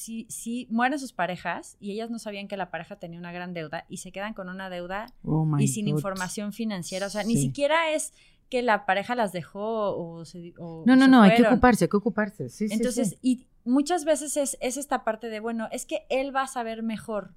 [0.00, 3.52] si, si mueren sus parejas y ellas no sabían que la pareja tenía una gran
[3.52, 7.06] deuda y se quedan con una deuda oh y sin información financiera.
[7.06, 8.14] O sea, ni siquiera es
[8.48, 11.98] que la pareja las dejó o se No, no, no, hay que ocuparse, hay que
[11.98, 12.48] ocuparse.
[12.48, 16.44] Sí, Entonces, y muchas veces es, es esta parte de, bueno, es que él va
[16.44, 17.34] a saber mejor.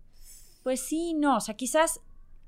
[0.63, 1.99] Pues sí, no, o sea, quizás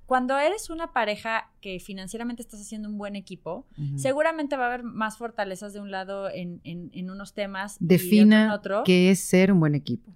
[0.06, 4.84] cuando eres una pareja que financieramente estás haciendo un buen equipo, seguramente va a haber
[4.84, 6.62] más fortalezas de un lado en,
[7.10, 7.78] unos temas.
[7.80, 8.84] Defina y en otro.
[8.84, 10.12] qué es ser un buen equipo.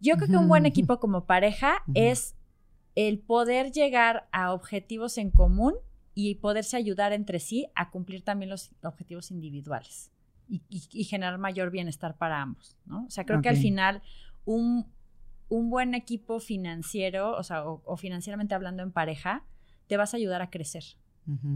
[0.00, 2.34] Yo creo que un buen equipo como pareja es
[2.94, 5.74] el poder llegar a objetivos en común
[6.14, 10.10] y poderse ayudar entre sí a cumplir también los objetivos individuales
[10.48, 13.04] y, generar mayor bienestar para ambos, ¿no?
[13.04, 14.02] O sea, creo que al final
[14.44, 14.86] un,
[15.50, 19.44] un buen equipo financiero, o sea, o, financieramente hablando en pareja,
[19.88, 20.84] te vas a ayudar a crecer.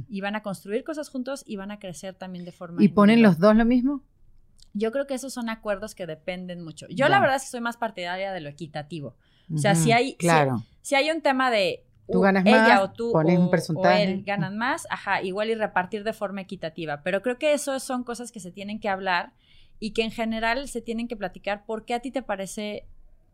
[0.09, 2.81] Y van a construir cosas juntos y van a crecer también de forma.
[2.81, 4.05] ¿Y ponen los dos lo mismo?
[4.73, 6.87] Yo creo que esos son acuerdos que dependen mucho.
[6.91, 9.17] Yo la verdad es que soy más partidaria de lo equitativo.
[9.53, 10.63] O sea, si hay, claro.
[10.81, 14.05] si, hay un tema de tú ganas ella o tú o, un porcentaje.
[14.05, 17.03] él ganan más, ajá, igual y repartir de forma equitativa.
[17.03, 19.33] Pero creo que eso son cosas que se tienen que hablar
[19.81, 21.65] y que en general se tienen que platicar.
[21.67, 22.87] ¿Por qué a ti te parece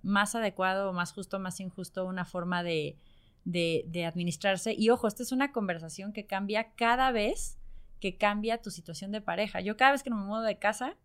[0.03, 2.97] más adecuado o más justo, más injusto, una forma de,
[3.45, 4.75] de, administrarse.
[4.77, 7.59] Y ojo, esta es una conversación que cambia cada vez
[8.01, 9.61] que cambia tu situación de pareja.
[9.61, 10.97] Yo cada vez que me mudo de casa,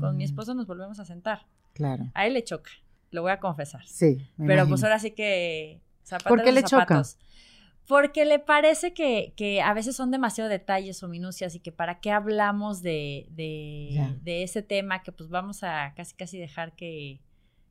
[0.00, 0.26] con mi mm.
[0.26, 1.46] esposo nos volvemos a sentar.
[1.74, 2.10] Claro.
[2.14, 2.70] A él le choca,
[3.10, 3.86] lo voy a confesar.
[3.86, 4.28] Sí.
[4.36, 5.80] Pero pues ahora sí que...
[6.26, 7.02] ¿Por qué le choca?
[7.86, 11.98] Porque le parece que, que, a veces son demasiado detalles o minucias y que para
[11.98, 17.20] qué hablamos de, de, de ese tema que pues vamos a casi casi dejar que,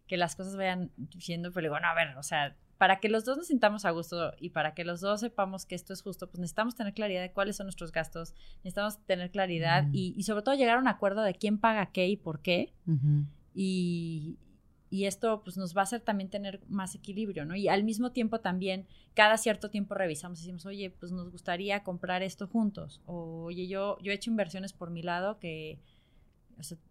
[0.10, 3.26] que las cosas vayan siendo, pero digo, no, a ver, o sea, para que los
[3.26, 6.28] dos nos sintamos a gusto y para que los dos sepamos que esto es justo,
[6.28, 8.34] pues necesitamos tener claridad de cuáles son nuestros gastos,
[8.64, 12.18] necesitamos tener claridad y, sobre todo llegar a un acuerdo de quién paga qué y
[12.18, 12.74] por qué.
[13.54, 14.40] y,
[14.90, 17.56] y, esto pues nos va a hacer también tener más equilibrio, ¿no?
[17.56, 21.84] Y al mismo tiempo también, cada cierto tiempo revisamos y decimos, oye, pues nos gustaría
[21.84, 23.02] comprar esto juntos.
[23.06, 25.80] O, oye, yo, yo he hecho inversiones por mi lado que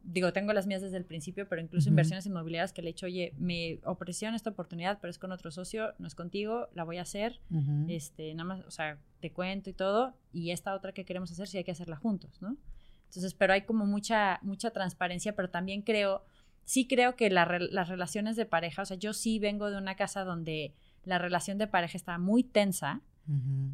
[0.03, 3.07] digo, tengo las mías desde el principio, pero incluso inversiones inmobiliarias que le he hecho,
[3.07, 6.99] oye, me ofrecieron esta oportunidad, pero es con otro socio, no es contigo, la voy
[6.99, 7.41] a hacer,
[7.89, 11.49] este, nada más, o sea, te cuento y todo, y esta otra que queremos hacer,
[11.49, 12.57] sí hay que hacerla juntos, ¿no?
[13.05, 16.25] Entonces, pero hay como mucha, mucha transparencia, pero también creo,
[16.65, 20.25] sí creo que las relaciones de pareja, o sea, yo sí vengo de una casa
[20.25, 23.03] donde la relación de pareja está muy tensa,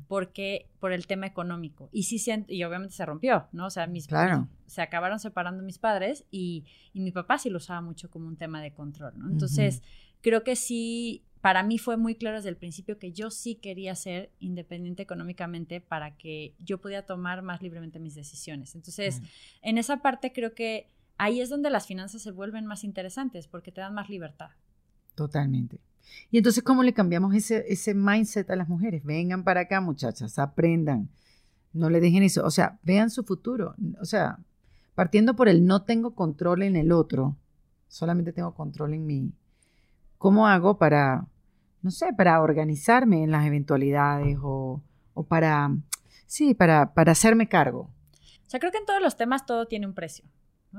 [0.09, 1.89] porque por el tema económico.
[1.93, 3.67] Y sí, y obviamente se rompió, ¿no?
[3.67, 4.49] O sea, mis claro.
[4.67, 8.61] se acabaron separando mis padres y, mi papá sí lo usaba mucho como un tema
[8.61, 9.31] de control, ¿no?
[9.31, 9.83] Entonces,
[10.21, 13.95] creo que sí, para mí fue muy claro desde el principio que yo sí quería
[13.95, 18.75] ser independiente económicamente para que yo pudiera tomar más libremente mis decisiones.
[18.75, 19.21] Entonces,
[19.63, 20.89] en esa parte creo que
[21.19, 24.51] ahí es donde las finanzas se vuelven más interesantes porque te dan más libertad.
[25.15, 25.81] Totalmente.
[26.31, 29.05] Y entonces, ¿cómo le cambiamos ese, ese mindset a las mujeres?
[29.05, 31.09] Vengan para acá, muchachas, aprendan.
[31.73, 32.45] No le dejen eso.
[32.45, 33.75] O sea, vean su futuro.
[34.01, 34.39] O sea,
[34.95, 37.37] partiendo por el no tengo control en el otro,
[37.89, 39.33] solamente tengo control en mí.
[40.19, 41.27] ¿Cómo hago para,
[41.83, 44.83] no sé, para organizarme en las eventualidades o,
[45.15, 45.77] o para,
[46.27, 47.91] sí, para, para hacerme cargo?
[48.47, 50.25] O sea, creo que en todos los temas todo tiene un precio.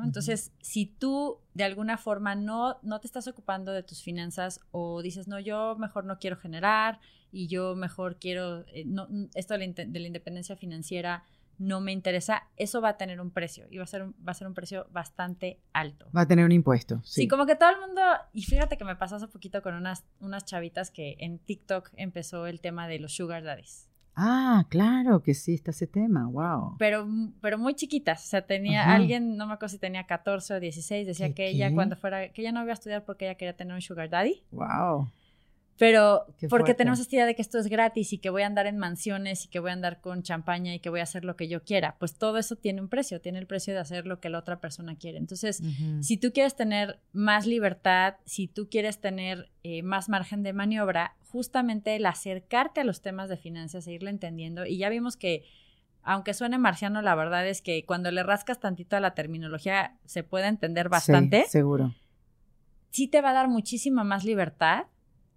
[0.04, 5.02] Entonces, si tú de alguna forma no, no te estás ocupando de tus finanzas o
[5.02, 7.00] dices, no, yo mejor no quiero generar
[7.32, 11.24] y yo mejor quiero, eh, no, esto de la, independencia financiera
[11.58, 14.32] no me interesa, eso va a tener un precio y va a ser un, va
[14.32, 16.10] a ser un precio bastante alto.
[16.16, 17.00] Va a tener un impuesto.
[17.04, 17.22] Sí.
[17.22, 18.02] sí, como que todo el mundo,
[18.34, 22.48] y fíjate que me pasó hace poquito con unas, unas chavitas que en TikTok empezó
[22.48, 23.90] el tema de los sugar daddies.
[24.16, 26.76] Ah, claro que sí, está ese tema, wow.
[26.80, 27.08] Pero,
[27.42, 31.06] pero muy chiquitas, o sea, tenía alguien, no me acuerdo si tenía 14 o 16,
[31.06, 33.74] decía que ella cuando fuera, que ella no iba a estudiar porque ella quería tener
[33.74, 34.42] un sugar daddy.
[34.52, 35.10] Wow.
[35.78, 38.66] Pero porque tenemos esta idea de que esto es gratis y que voy a andar
[38.66, 41.36] en mansiones y que voy a andar con champaña y que voy a hacer lo
[41.36, 41.98] que yo quiera.
[42.00, 44.62] Pues todo eso tiene un precio, tiene el precio de hacer lo que la otra
[44.62, 45.18] persona quiere.
[45.18, 45.62] Entonces,
[46.00, 51.18] si tú quieres tener más libertad, si tú quieres tener eh, más margen de maniobra,
[51.28, 54.66] justamente el acercarte a los temas de finanzas e irle entendiendo.
[54.66, 55.44] Y ya vimos que,
[56.04, 60.24] aunque suene marciano, la verdad es que cuando le rascas tantito a la terminología se
[60.24, 61.44] puede entender bastante.
[61.44, 61.94] Sí, seguro.
[62.92, 64.86] Sí te va a dar muchísima más libertad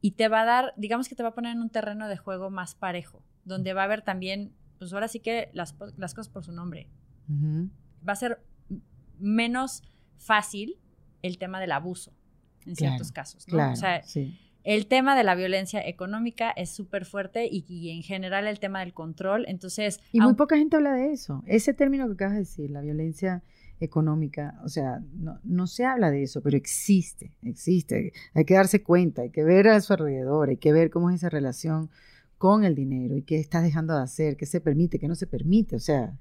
[0.01, 2.17] y te va a dar, digamos que te va a poner en un terreno de
[2.17, 6.45] juego más parejo, donde va a haber también, pues ahora sí que las, cosas por
[6.45, 6.89] su nombre.
[7.29, 8.41] Va a ser
[9.19, 9.83] menos
[10.17, 10.79] fácil
[11.23, 12.13] el tema del abuso
[12.65, 13.47] en ciertos casos.
[13.49, 13.73] ¿no?
[13.73, 14.03] o sea,
[14.65, 18.93] el tema de la violencia económica es súper fuerte y, en general el tema del
[18.93, 19.45] control.
[19.49, 20.01] Entonces.
[20.13, 21.43] Y muy poca gente habla de eso.
[21.47, 23.43] Ese término que acabas de decir, la violencia
[23.81, 28.13] económica, o sea, no, no, se habla de eso, pero existe, existe.
[28.35, 31.17] Hay que darse cuenta, hay que ver a su alrededor, hay que ver cómo es
[31.17, 31.91] esa relación
[32.39, 35.27] con el dinero y qué estás dejando de hacer, qué se permite, qué no se
[35.27, 36.17] permite, o sea,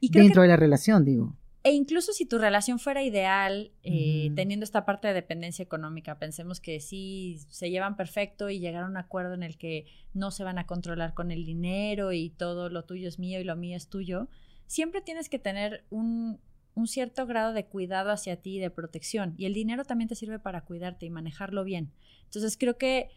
[0.00, 1.36] dentro de la relación, digo.
[1.62, 6.58] E incluso si tu relación fuera ideal, eh, teniendo esta parte de dependencia económica, pensemos
[6.58, 9.84] que sí se llevan perfecto y llegar a un acuerdo en el que
[10.14, 13.44] no se van a controlar con el dinero y todo lo tuyo es mío y
[13.44, 14.28] lo mío es tuyo,
[14.66, 16.40] siempre tienes que tener un,
[16.74, 19.34] un cierto grado de cuidado hacia ti y de protección.
[19.36, 21.92] Y el dinero también te sirve para cuidarte y manejarlo bien.
[22.24, 23.10] Entonces creo que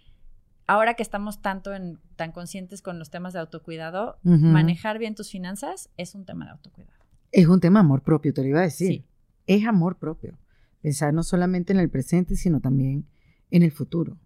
[0.67, 5.29] ahora que estamos tanto en, tan conscientes con los temas de autocuidado, manejar bien tus
[5.29, 7.03] finanzas es un tema de autocuidado.
[7.31, 9.05] Es un tema de amor propio, te lo iba a decir.
[9.47, 10.37] Es amor propio.
[10.81, 13.05] Pensar no solamente en el presente, sino también
[13.51, 14.17] en el futuro.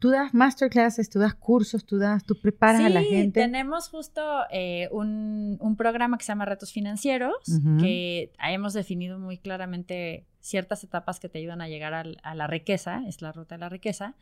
[0.00, 3.38] Tú das masterclasses, tú das cursos, tú das, tú preparas a la gente.
[3.38, 7.36] Tenemos justo eh, un, programa que se llama Retos Financieros,
[7.78, 13.02] que hemos definido muy claramente ciertas etapas que te ayudan a llegar a, la riqueza,
[13.06, 14.14] es la ruta de la riqueza.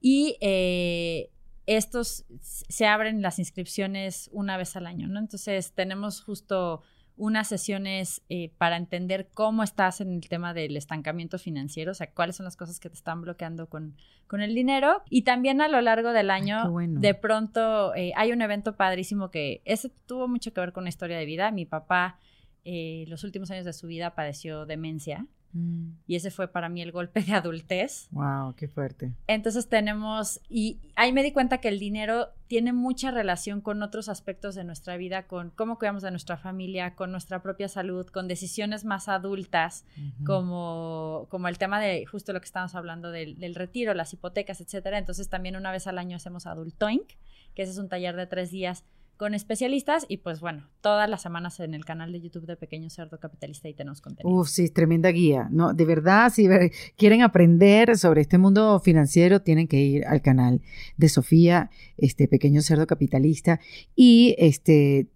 [0.00, 1.30] Y eh,
[1.66, 5.20] estos se abren las inscripciones una vez al año, ¿no?
[5.20, 6.82] Entonces tenemos justo
[7.18, 12.10] unas sesiones eh, para entender cómo estás en el tema del estancamiento financiero, o sea,
[12.10, 13.96] cuáles son las cosas que te están bloqueando con,
[14.26, 15.02] con el dinero.
[15.10, 19.60] Y también a lo largo del año, de pronto eh, hay un evento padrísimo que
[19.64, 21.50] ese tuvo mucho que ver con una historia de vida.
[21.50, 22.18] Mi papá,
[22.64, 25.26] eh, los últimos años de su vida, padeció demencia.
[25.52, 25.92] Mm.
[26.06, 28.08] Y ese fue para mí el golpe de adultez.
[28.10, 29.14] Wow, qué fuerte.
[29.26, 34.08] Entonces tenemos, y ahí me di cuenta que el dinero tiene mucha relación con otros
[34.08, 38.28] aspectos de nuestra vida, con cómo cuidamos de nuestra familia, con nuestra propia salud, con
[38.28, 39.84] decisiones más adultas,
[40.24, 44.60] como, como el tema de justo lo que estamos hablando del, del, retiro, las hipotecas,
[44.60, 44.98] etcétera.
[44.98, 47.08] Entonces también una vez al año hacemos Adultoink,
[47.54, 48.84] que ese es un taller de tres días
[49.18, 52.88] con especialistas y pues bueno, todas las semanas en el canal de YouTube de Pequeño
[52.88, 54.34] Cerdo Capitalista y tenemos contenido.
[54.34, 55.48] Uf, sí, tremenda guía.
[55.50, 56.48] No, de verdad, si
[56.96, 60.62] quieren aprender sobre este mundo financiero, tienen que ir al canal
[60.96, 63.60] de Sofía, este Pequeño Cerdo Capitalista
[63.96, 65.08] y este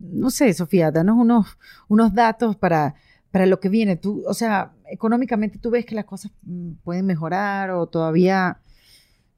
[0.00, 2.94] no sé, Sofía, danos unos unos datos para
[3.30, 3.96] para lo que viene.
[3.96, 8.60] Tú, o sea, económicamente tú ves que las cosas mm, pueden mejorar o todavía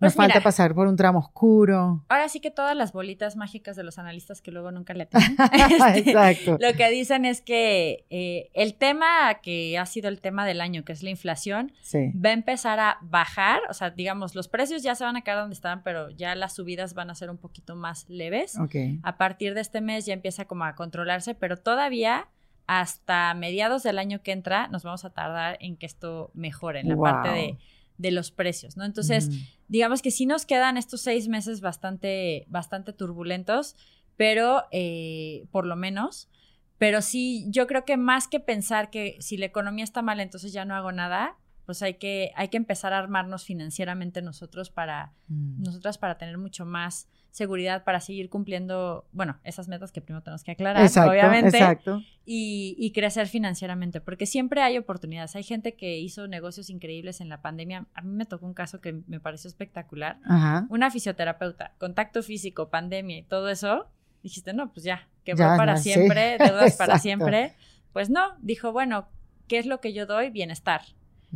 [0.05, 2.05] nos pues falta pasar por un tramo oscuro.
[2.09, 5.37] Ahora sí que todas las bolitas mágicas de los analistas que luego nunca le tienen.
[5.95, 6.59] Este, Exacto.
[6.61, 10.85] Lo que dicen es que eh, el tema que ha sido el tema del año,
[10.85, 13.63] que es la inflación, va a empezar a bajar.
[13.69, 16.55] O sea, digamos, los precios ya se van a quedar donde estaban, pero ya las
[16.55, 18.57] subidas van a ser un poquito más leves.
[19.03, 22.29] A partir de este mes ya empieza como a controlarse, pero todavía
[22.67, 26.89] hasta mediados del año que entra nos vamos a tardar en que esto mejore en
[26.89, 27.59] la parte de
[27.97, 28.85] de los precios, ¿no?
[28.85, 29.31] Entonces,
[29.69, 33.77] digamos que sí nos quedan estos seis meses bastante, bastante turbulentos,
[34.17, 36.29] pero eh, por lo menos,
[36.79, 40.53] pero sí, yo creo que más que pensar que si la economía está mal, entonces
[40.53, 45.15] ya no hago nada, pues hay que, hay que empezar a armarnos financieramente nosotros para,
[45.29, 45.63] mm.
[45.63, 50.45] nosotras para tener mucho más seguridad para seguir cumpliendo, bueno, esas metas que primero tenemos
[50.45, 52.01] que aclarar, obviamente, exacto.
[52.25, 55.35] Y, y, crecer financieramente, porque siempre hay oportunidades.
[55.35, 57.87] Hay gente que hizo negocios increíbles en la pandemia.
[57.93, 60.21] A mí me tocó un caso que me pareció espectacular.
[60.69, 63.89] Una fisioterapeuta, contacto físico, pandemia y todo eso.
[64.23, 67.55] Dijiste, no, pues ya, que va para siempre, deudas para siempre.
[67.93, 69.09] Pues no, dijo, bueno,
[69.49, 70.31] ¿qué es lo que yo doy?
[70.31, 70.83] Bienestar.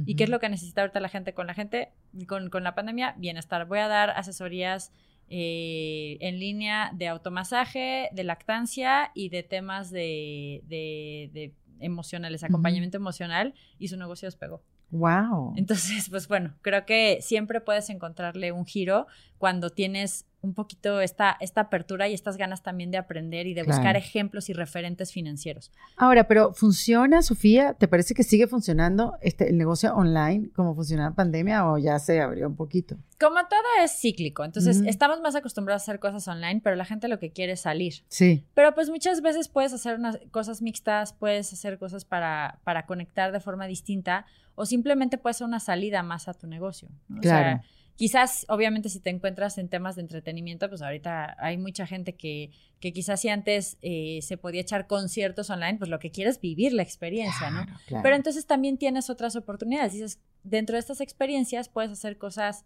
[0.07, 1.90] ¿Y qué es lo que necesita ahorita la gente con la gente,
[2.28, 3.16] con, con la pandemia?
[3.18, 3.66] Bienestar.
[3.66, 4.92] Voy a dar asesorías
[5.30, 13.54] eh, en línea de automasaje, de lactancia y de temas de, de, emocionales, acompañamiento emocional,
[13.78, 14.62] y su negocio despegó.
[14.90, 15.54] Wow.
[15.56, 19.06] Entonces, pues bueno, creo que siempre puedes encontrarle un giro
[19.36, 23.64] cuando tienes un poquito esta, esta apertura y estas ganas también de aprender y de
[23.64, 25.72] buscar ejemplos y referentes financieros.
[25.97, 27.74] Ahora, pero ¿funciona, Sofía?
[27.74, 31.99] ¿Te parece que sigue funcionando este, el negocio online como funcionaba en pandemia o ya
[31.99, 32.97] se abrió un poquito?
[33.18, 37.09] Como todo es cíclico, entonces estamos más acostumbrados a hacer cosas online, pero la gente
[37.09, 37.95] lo que quiere es salir.
[38.09, 38.45] Sí.
[38.55, 43.32] Pero pues muchas veces puedes hacer unas cosas mixtas, puedes hacer cosas para, para conectar
[43.32, 44.24] de forma distinta
[44.55, 46.89] o simplemente puede ser una salida más a tu negocio.
[47.20, 47.61] Claro.
[47.99, 52.53] Quizás, obviamente, si te encuentras en temas de entretenimiento, pues ahorita hay mucha gente que,
[52.78, 56.40] que quizás si antes eh, se podía echar conciertos online, pues lo que quieres es
[56.40, 57.66] vivir la experiencia, ¿no?
[57.88, 59.94] Pero entonces también tienes otras oportunidades.
[59.94, 62.64] Dices, dentro de estas experiencias puedes hacer cosas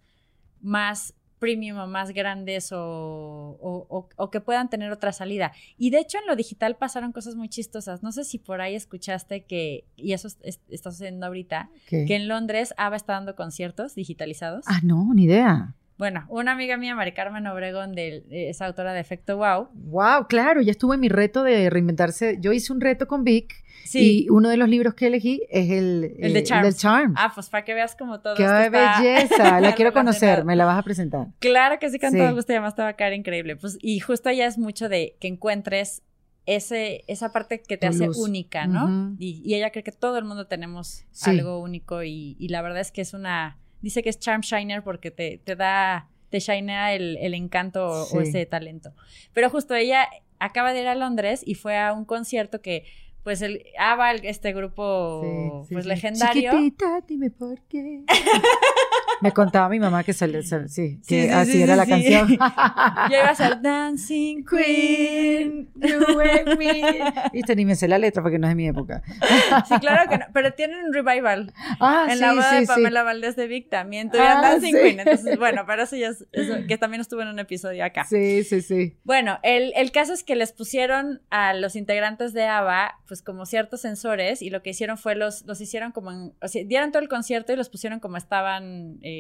[0.61, 5.51] más premium o más grandes o, o, que puedan tener otra salida.
[5.77, 8.01] Y de hecho en lo digital pasaron cosas muy chistosas.
[8.05, 10.29] No sé si por ahí escuchaste que, y eso
[10.69, 14.65] está sucediendo ahorita, que en Londres ABBA está dando conciertos digitalizados.
[14.69, 15.75] Ah, no, ni idea.
[16.03, 19.69] Bueno, una amiga mía, Mari Carmen Obregón, de, es autora de Efecto Wow.
[19.73, 22.39] Wow, claro, ya estuve en mi reto de reinventarse.
[22.41, 23.55] Yo hice un reto con Vic
[23.95, 27.15] y uno de los libros que elegí es el, el, de eh, Charm.
[27.17, 28.35] Ah, pues para que veas como todo.
[28.35, 29.61] ¡Qué belleza!
[29.61, 31.29] la quiero conocer, me la vas a presentar.
[31.39, 33.55] Claro que sí, con todo gusto, además te va a quedar increíble.
[33.55, 36.03] Pues, y justo ya es mucho de que encuentres
[36.47, 39.15] ese, esa parte que te hace única, ¿no?
[39.21, 42.91] y, ella cree que todo el mundo tenemos algo único y, y la verdad es
[42.91, 47.19] que es una dice que es Charm Shiner porque te, te da, te shinea el,
[47.19, 48.95] el encanto o ese talento.
[49.33, 50.09] Pero justo ella
[50.39, 52.85] acaba de ir a Londres y fue a un concierto que
[53.23, 56.51] pues el ABBA, este grupo pues legendario.
[56.51, 58.05] Chiquitita, dime por qué.
[59.23, 62.29] Me contaba mi mamá que, salió, sí, que así era la canción.
[63.11, 67.13] Yo iba a ser Dancing Queen, you me.
[67.33, 69.03] Viste, ni me sé la letra porque no es de mi época.
[69.69, 71.53] sí, claro que no, pero tienen un revival.
[71.81, 75.01] Ah, en la boda de Pamela Valdés de Vic también tuvieron ah, Dancing Queen.
[75.01, 76.27] Entonces, bueno, pero eso ya es,
[76.69, 78.05] que también estuvo en un episodio acá.
[78.05, 78.97] Sí, sí, sí.
[79.05, 83.47] Bueno, el, el caso es que les pusieron a los integrantes de ABBA, pues como
[83.47, 86.91] ciertos sensores, y lo que hicieron fue los, los hicieron como en, o sea, dieron
[86.91, 89.12] todo el concierto y los pusieron como estaban eh,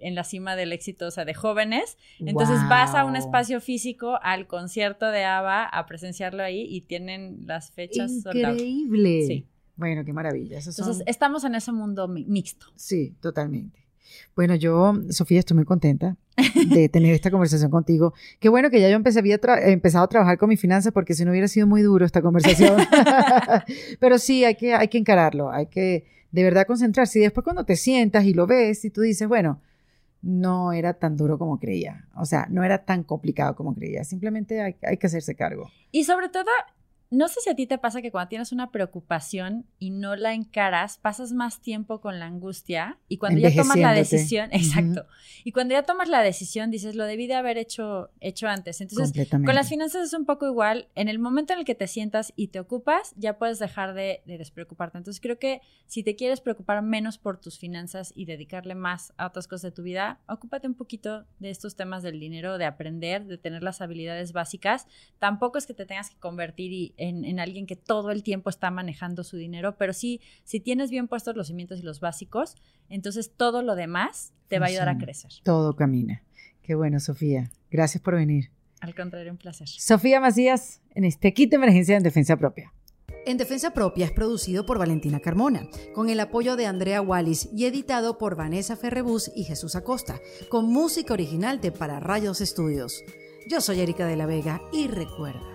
[0.00, 1.96] en la cima del éxito, o sea, de jóvenes.
[2.18, 7.46] Entonces vas a un espacio físico, al concierto de ABBA, a presenciarlo ahí y tienen
[7.46, 8.12] las fechas.
[8.12, 9.26] Increíble.
[9.26, 9.46] Sí.
[9.76, 10.58] Bueno, qué maravilla.
[10.58, 12.66] Entonces estamos en ese mundo mixto.
[12.76, 13.82] Sí, totalmente.
[14.34, 16.16] Bueno, yo, Sofía, estoy muy contenta
[16.68, 18.14] de tener esta conversación contigo.
[18.40, 21.24] Qué bueno que ya yo empecé, había empezado a trabajar con mis finanzas porque si
[21.24, 22.76] no hubiera sido muy duro esta conversación.
[24.00, 27.20] Pero sí, hay que, hay que encararlo, hay que de verdad concentrarse.
[27.20, 29.60] Y después cuando te sientas y lo ves y tú dices, bueno,
[30.22, 32.08] no era tan duro como creía.
[32.16, 34.04] O sea, no era tan complicado como creía.
[34.04, 35.70] Simplemente hay, hay que hacerse cargo.
[35.90, 36.50] Y sobre todo,
[37.12, 40.32] no sé si a ti te pasa que cuando tienes una preocupación y no la
[40.32, 45.04] encaras, pasas más tiempo con la angustia y cuando ya tomas la decisión, exacto,
[45.44, 48.80] y cuando ya tomas la decisión dices, lo debí de haber hecho, hecho antes.
[48.80, 51.86] Entonces, con las finanzas es un poco igual, en el momento en el que te
[51.86, 54.96] sientas y te ocupas, ya puedes dejar de, de despreocuparte.
[54.96, 59.26] Entonces, creo que si te quieres preocupar menos por tus finanzas y dedicarle más a
[59.26, 63.26] otras cosas de tu vida, ocúpate un poquito de estos temas del dinero, de aprender,
[63.26, 64.86] de tener las habilidades básicas.
[65.18, 68.70] Tampoco es que te tengas que convertir y en, alguien que todo el tiempo está
[68.70, 72.54] manejando su dinero, pero sí, si tienes bien puestos los cimientos y los básicos,
[72.88, 75.32] entonces todo lo demás te va a ayudar a crecer.
[75.42, 76.22] Todo camina.
[76.62, 77.50] Qué bueno, Sofía.
[77.70, 78.50] Gracias por venir.
[78.80, 79.68] Al contrario, un placer.
[79.68, 82.72] Sofía Macías, en este kit de emergencia en defensa propia.
[83.24, 87.66] En Defensa Propia es producido por Valentina Carmona, con el apoyo de Andrea Wallis y
[87.66, 93.04] editado por Vanessa Ferrebus y Jesús Acosta, con música original de Para Rayos Estudios.
[93.48, 95.51] Yo soy Erika de la Vega y recuerda,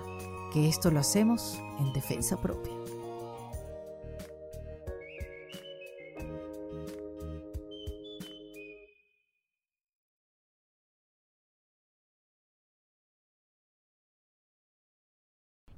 [0.52, 2.74] que esto lo hacemos en defensa propia.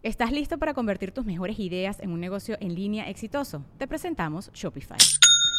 [0.02, 3.66] ¿Estás listo para convertir tus mejores ideas en un negocio en línea exitoso?
[3.78, 4.98] Te presentamos Shopify.